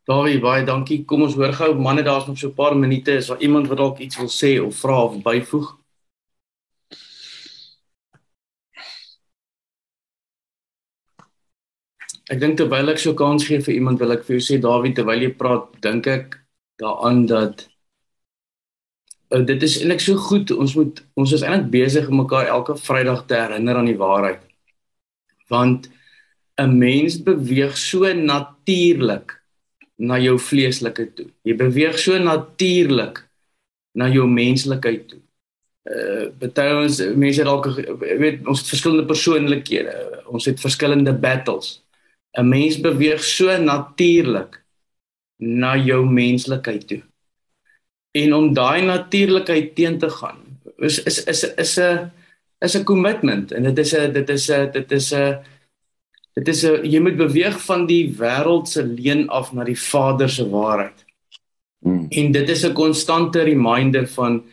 Dawie, 0.09 0.39
baie 0.41 0.65
dankie. 0.65 1.03
Kom 1.05 1.21
ons 1.25 1.35
hoor 1.37 1.53
gou 1.53 1.73
manne, 1.77 2.03
daar's 2.03 2.25
nog 2.27 2.37
so 2.37 2.49
'n 2.49 2.55
paar 2.55 2.75
minute. 2.75 3.11
Is 3.11 3.27
daar 3.27 3.41
iemand 3.41 3.67
wat 3.67 3.77
dalk 3.77 3.99
iets 3.99 4.17
wil 4.17 4.27
sê 4.27 4.59
of 4.59 4.75
vra 4.75 5.03
of 5.03 5.21
byvoeg? 5.23 5.77
Ek 12.29 12.39
dink 12.39 12.57
terwyl 12.57 12.89
ek 12.89 12.97
so 12.97 13.13
kans 13.13 13.45
gee 13.45 13.61
vir 13.61 13.73
iemand, 13.73 13.99
wil 13.99 14.11
ek 14.11 14.23
vir 14.23 14.37
jou 14.37 14.43
sê 14.45 14.61
Dawie, 14.61 14.93
terwyl 14.93 15.21
jy 15.21 15.31
praat, 15.33 15.81
dink 15.81 16.07
ek 16.07 16.48
daaraan 16.79 17.25
dat 17.25 17.67
uh, 19.29 19.45
dit 19.45 19.63
is 19.63 19.77
eintlik 19.79 20.03
so 20.03 20.15
goed 20.29 20.51
ons 20.55 20.75
moet 20.79 21.01
ons 21.19 21.33
is 21.35 21.43
eintlik 21.43 21.71
besig 21.73 22.07
om 22.09 22.21
mekaar 22.23 22.49
elke 22.55 22.77
Vrydag 22.79 23.25
te 23.27 23.37
herinner 23.39 23.79
aan 23.79 23.91
die 23.91 23.99
waarheid. 23.99 24.43
Want 25.51 25.89
'n 26.59 26.77
mens 26.77 27.23
beweeg 27.23 27.77
so 27.77 28.13
natuurlik 28.13 29.35
na 29.95 30.19
jou 30.19 30.39
vleeslike 30.39 31.13
toe. 31.13 31.27
Jy 31.43 31.55
beweeg 31.55 31.99
so 31.99 32.17
natuurlik 32.17 33.27
na 33.91 34.07
jou 34.07 34.27
menslikheid 34.27 35.07
toe. 35.07 35.19
Uh 35.89 36.51
baie 36.53 36.75
ons 36.83 36.99
mense 37.15 37.43
dalk 37.43 37.67
weet 37.99 38.47
ons 38.47 38.59
het 38.59 38.69
verskillende 38.69 39.05
persoonlikhede. 39.05 40.23
Ons 40.27 40.45
het 40.45 40.59
verskillende 40.59 41.13
battles. 41.13 41.83
'n 42.37 42.47
mens 42.47 42.79
beweeg 42.79 43.23
so 43.23 43.57
natuurlik 43.57 44.63
na 45.39 45.75
jou 45.77 46.05
menslikheid 46.05 46.87
toe. 46.87 47.01
en 48.11 48.33
om 48.33 48.53
daai 48.53 48.81
natuurlikheid 48.85 49.75
teen 49.75 49.99
te 49.99 50.09
gaan 50.09 50.39
is 50.77 51.03
is 51.03 51.23
is 51.23 51.43
is 51.43 51.77
'n 51.79 52.11
is 52.65 52.75
'n 52.75 52.83
commitment 52.83 53.51
en 53.51 53.63
dit 53.63 53.77
is 53.77 53.93
'n 53.93 54.13
dit 54.13 54.29
is 54.29 54.49
'n 54.49 54.71
dit 54.71 54.91
is 54.91 55.13
'n 55.13 55.37
dit 56.35 56.47
is 56.47 56.63
'n 56.63 56.83
jy 56.83 56.99
moet 56.99 57.17
beweeg 57.17 57.61
van 57.65 57.85
die 57.85 58.15
wêreld 58.17 58.67
se 58.67 58.83
leuen 58.83 59.27
af 59.27 59.53
na 59.53 59.63
die 59.63 59.79
Vader 59.79 60.29
se 60.29 60.49
waarheid. 60.49 61.05
Hmm. 61.81 62.07
En 62.09 62.31
dit 62.31 62.49
is 62.49 62.65
'n 62.65 62.73
konstante 62.73 63.41
reminder 63.41 64.07
van 64.07 64.43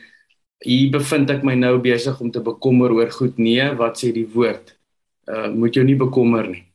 hier 0.58 0.90
bevind 0.90 1.30
ek 1.30 1.42
my 1.42 1.54
nou 1.54 1.78
besig 1.78 2.20
om 2.20 2.30
te 2.30 2.40
bekommer 2.40 2.92
oor 2.92 3.10
goed 3.10 3.38
nee, 3.38 3.74
wat 3.74 3.98
sê 3.98 4.12
die 4.12 4.28
woord? 4.32 4.76
Uh 5.26 5.48
moet 5.48 5.74
jou 5.74 5.84
nie 5.84 5.96
bekommer 5.96 6.48
nie 6.48 6.66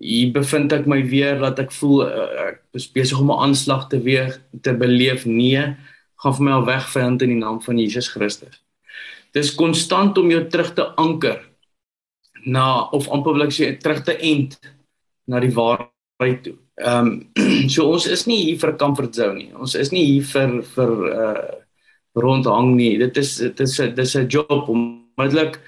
hier 0.00 0.32
bevind 0.32 0.72
ek 0.72 0.86
my 0.86 1.00
weer 1.08 1.38
dat 1.40 1.58
ek 1.58 1.72
voel 1.72 2.04
uh, 2.06 2.28
ek 2.50 2.62
is 2.76 2.88
besig 2.92 3.20
om 3.20 3.30
'n 3.32 3.42
aanslag 3.48 3.88
te 3.88 4.00
weer 4.00 4.40
te 4.62 4.74
beleef. 4.74 5.24
Nee 5.26 5.76
gaan 6.16 6.34
vir 6.34 6.44
my 6.44 6.52
al 6.52 6.64
weg 6.64 6.88
vyand 6.92 7.22
in 7.22 7.28
die 7.28 7.40
naam 7.40 7.60
van 7.60 7.78
Jesus 7.78 8.08
Christus. 8.08 8.62
Dis 9.32 9.54
konstant 9.54 10.18
om 10.18 10.30
jou 10.30 10.46
terug 10.48 10.72
te 10.74 10.86
anker 10.96 11.44
na 12.44 12.88
of 12.90 13.08
amper 13.08 13.32
wil 13.36 13.46
ek 13.46 13.52
sê 13.52 13.76
terug 13.76 14.04
te 14.04 14.16
end 14.16 14.56
na 15.26 15.40
die 15.40 15.52
waarheid 15.52 16.42
toe. 16.42 16.56
Ehm 16.80 17.32
um, 17.36 17.68
so 17.72 17.90
ons 17.92 18.06
is 18.06 18.26
nie 18.26 18.44
hier 18.44 18.58
vir 18.58 18.72
'n 18.72 18.78
comfort 18.78 19.14
zone 19.14 19.38
nie. 19.38 19.52
Ons 19.54 19.74
is 19.74 19.92
nie 19.92 20.04
hier 20.04 20.24
vir 20.24 20.62
vir 20.62 20.92
uh 21.12 21.48
rondhang 22.16 22.76
nie. 22.76 22.96
Dit 22.98 23.16
is 23.16 23.36
dit 23.36 23.60
is 23.60 23.76
dit 23.76 23.98
is 23.98 24.16
'n 24.16 24.28
job 24.28 24.68
om 24.68 25.06
onmiddellik 25.16 25.60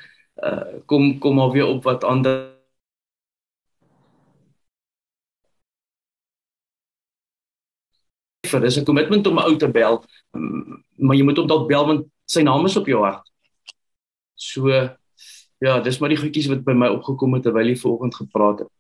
uh, 0.44 0.80
kom 0.86 1.18
kom 1.18 1.40
alweer 1.40 1.66
op 1.66 1.84
wat 1.84 2.04
ander 2.04 2.58
vir 8.48 8.61
dis 8.61 8.78
'n 8.78 8.84
kommitment 8.84 9.26
om 9.26 9.38
'n 9.38 9.48
ou 9.50 9.56
te 9.56 9.68
bel 9.68 10.02
maar 10.98 11.16
jy 11.16 11.24
moet 11.24 11.38
hom 11.38 11.48
dalk 11.48 11.68
bel 11.68 11.87
want 11.87 12.08
sy 12.28 12.42
naam 12.44 12.66
is 12.68 12.76
op 12.76 12.88
jou 12.90 13.00
hart. 13.04 13.24
So 14.38 14.70
ja, 15.58 15.78
dis 15.82 15.98
maar 15.98 16.12
die 16.12 16.20
goedjies 16.20 16.50
wat 16.50 16.64
by 16.66 16.74
my 16.76 16.90
opgekom 16.94 17.34
het 17.38 17.46
terwyl 17.46 17.70
jy 17.70 17.78
vanoggend 17.78 18.18
gepraat 18.18 18.64
het. 18.64 18.72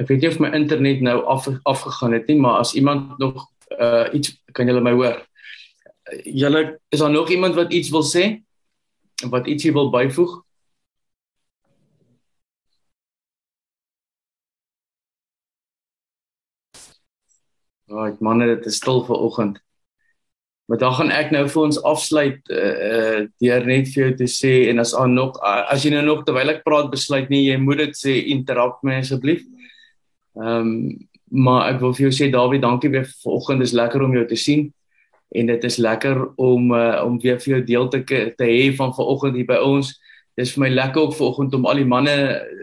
Ek 0.00 0.08
weet 0.08 0.22
nie 0.22 0.30
of 0.30 0.38
my 0.40 0.52
internet 0.56 1.02
nou 1.04 1.18
af 1.28 1.48
afgegaan 1.68 2.16
het 2.16 2.30
nie, 2.30 2.38
maar 2.40 2.62
as 2.62 2.74
iemand 2.78 3.18
nog 3.20 3.48
uh 3.78 4.08
iets 4.12 4.32
kan 4.52 4.68
julle 4.68 4.84
my 4.84 4.94
hoor. 4.96 5.20
Julle 6.24 6.80
is 6.90 7.00
daar 7.00 7.12
nog 7.12 7.30
iemand 7.30 7.54
wat 7.54 7.72
iets 7.72 7.92
wil 7.92 8.04
sê? 8.04 8.40
Wat 9.28 9.46
ietsie 9.46 9.72
wil 9.72 9.92
byvoeg? 9.92 10.40
Right 17.92 18.20
manne, 18.24 18.48
dit 18.54 18.66
is 18.66 18.80
stil 18.80 19.02
vir 19.04 19.20
oggend. 19.20 19.60
Maar 20.70 20.78
dan 20.78 20.94
gaan 20.96 21.10
ek 21.12 21.32
nou 21.34 21.42
vir 21.50 21.62
ons 21.66 21.78
afsluit 21.88 22.52
uh 22.54 22.74
uh 22.88 23.22
deur 23.42 23.64
net 23.68 23.90
vir 23.92 24.04
jou 24.04 24.12
te 24.22 24.28
sê 24.30 24.52
en 24.70 24.80
as 24.80 24.94
aan 24.96 25.12
nog 25.18 25.36
as 25.44 25.84
jy 25.84 25.90
nou 25.92 26.04
nog 26.06 26.22
terwyl 26.24 26.54
ek 26.54 26.62
praat 26.64 26.88
besluit 26.92 27.28
nie 27.32 27.42
jy 27.50 27.58
moet 27.60 27.82
dit 27.82 27.98
sê 27.98 28.14
interrupt 28.32 28.80
my 28.86 29.00
asseblief. 29.02 29.42
Ehm 30.38 30.68
um, 30.68 30.76
maar 31.32 31.70
ek 31.72 31.78
wil 31.80 31.94
vir 31.96 32.06
jou 32.06 32.12
sê 32.12 32.26
Dawie, 32.28 32.60
dankie 32.60 32.90
weer 32.92 33.06
vanoggend. 33.24 33.62
Dis 33.64 33.72
lekker 33.72 34.02
om 34.04 34.12
jou 34.12 34.24
te 34.28 34.36
sien 34.36 34.66
en 35.32 35.46
dit 35.48 35.62
is 35.64 35.78
lekker 35.80 36.18
om 36.36 36.72
uh 36.76 37.04
om 37.04 37.20
weer 37.20 37.40
vir 37.40 37.56
jou 37.56 37.62
deel 37.68 37.88
te 37.92 38.02
te 38.38 38.48
hê 38.48 38.72
van 38.76 38.96
vanoggend 38.96 39.36
hier 39.36 39.48
by 39.48 39.60
ons. 39.60 39.92
Dis 40.36 40.54
vir 40.54 40.64
my 40.64 40.72
lekker 40.72 41.02
ook 41.02 41.16
vanoggend 41.20 41.54
om 41.60 41.68
al 41.68 41.80
die 41.80 41.88
manne 41.88 42.16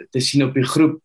te 0.10 0.22
sien 0.22 0.48
op 0.48 0.58
die 0.58 0.66
groep 0.66 0.98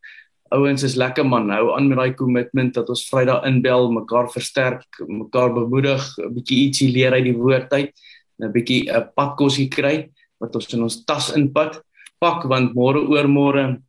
ouens 0.55 0.83
is 0.87 0.97
lekker 0.97 1.27
man. 1.27 1.51
Hou 1.51 1.75
aan 1.75 1.89
met 1.91 1.99
daai 1.99 2.15
commitment 2.19 2.75
dat 2.75 2.89
ons 2.93 3.05
Vrydag 3.11 3.45
inbel 3.49 3.91
mekaar 3.93 4.31
versterk 4.33 5.01
mekaar 5.09 5.53
bemoedig 5.55 6.03
'n 6.19 6.35
bietjie 6.35 6.59
ietsie 6.67 6.91
leer 6.93 7.13
uit 7.13 7.25
die 7.25 7.37
woord 7.37 7.73
uit 7.73 7.93
'n 8.41 8.53
bietjie 8.53 8.91
'n 8.91 9.11
padkosie 9.15 9.69
kry 9.69 10.11
wat 10.41 10.55
ons 10.55 10.75
in 10.75 10.83
ons 10.83 11.05
tas 11.05 11.33
inpat 11.37 11.81
pak 12.21 12.45
want 12.45 12.75
môre 12.75 13.01
oor 13.09 13.29
môre 13.29 13.83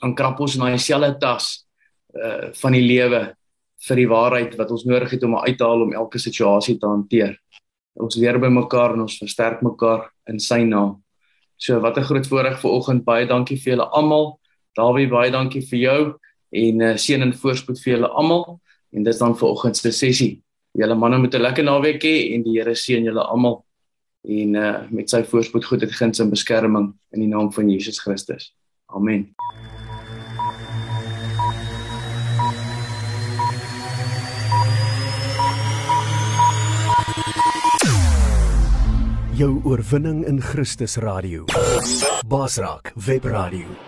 dan 0.00 0.14
krap 0.14 0.40
ons 0.40 0.54
in 0.54 0.60
daai 0.60 0.78
selfde 0.78 1.18
tas 1.20 1.66
uh 2.14 2.52
van 2.54 2.72
die 2.72 2.86
lewe 2.86 3.34
vir 3.86 3.96
die 3.96 4.08
waarheid 4.08 4.56
wat 4.58 4.70
ons 4.70 4.84
nodig 4.84 5.10
het 5.10 5.22
om 5.22 5.36
uit 5.36 5.58
te 5.58 5.64
haal 5.64 5.82
om 5.82 5.92
elke 5.92 6.18
situasie 6.18 6.78
te 6.78 6.86
hanteer. 6.86 7.36
Ons 7.98 8.16
leer 8.16 8.38
by 8.38 8.48
mekaar 8.48 8.94
en 8.94 9.04
ons 9.06 9.18
versterk 9.18 9.62
mekaar 9.62 10.08
in 10.30 10.38
sy 10.38 10.64
naam. 10.64 11.02
So 11.56 11.80
wat 11.80 11.98
'n 11.98 12.02
groot 12.04 12.26
voorreg 12.26 12.60
vir 12.60 12.70
oggend. 12.70 13.04
Baie 13.04 13.26
dankie 13.26 13.56
vir 13.56 13.76
julle 13.76 13.90
almal 13.90 14.37
Dawie, 14.78 15.08
baie 15.10 15.30
dankie 15.34 15.64
vir 15.66 15.80
jou 15.82 16.00
en 16.54 16.82
uh, 16.86 16.94
seën 16.96 17.22
en 17.24 17.34
voorspoed 17.34 17.80
vir 17.82 17.96
julle 17.96 18.10
almal. 18.20 18.60
En 18.94 19.04
dis 19.04 19.18
dan 19.20 19.34
vir 19.36 19.48
oggend 19.48 19.76
se 19.76 19.92
sessie. 19.92 20.38
Julle 20.78 20.94
manne 20.94 21.18
moet 21.18 21.34
'n 21.34 21.42
lekker 21.42 21.64
naweek 21.64 22.02
hê 22.04 22.34
en 22.34 22.42
die 22.42 22.58
Here 22.58 22.74
seën 22.74 23.04
julle 23.04 23.24
almal 23.24 23.64
en 24.28 24.54
uh, 24.54 24.78
met 24.90 25.10
sy 25.10 25.22
voorspoed 25.22 25.64
goedheid 25.64 25.92
guns 25.92 26.20
en 26.20 26.30
beskerming 26.30 26.92
in 27.12 27.20
die 27.20 27.28
naam 27.28 27.52
van 27.52 27.70
Jesus 27.70 28.00
Christus. 28.00 28.52
Amen. 28.86 29.34
Jou 39.38 39.60
oorwinning 39.64 40.24
in 40.26 40.40
Christus 40.42 40.96
radio. 40.96 41.44
Basraak 42.26 42.92
web 43.06 43.24
radio. 43.24 43.87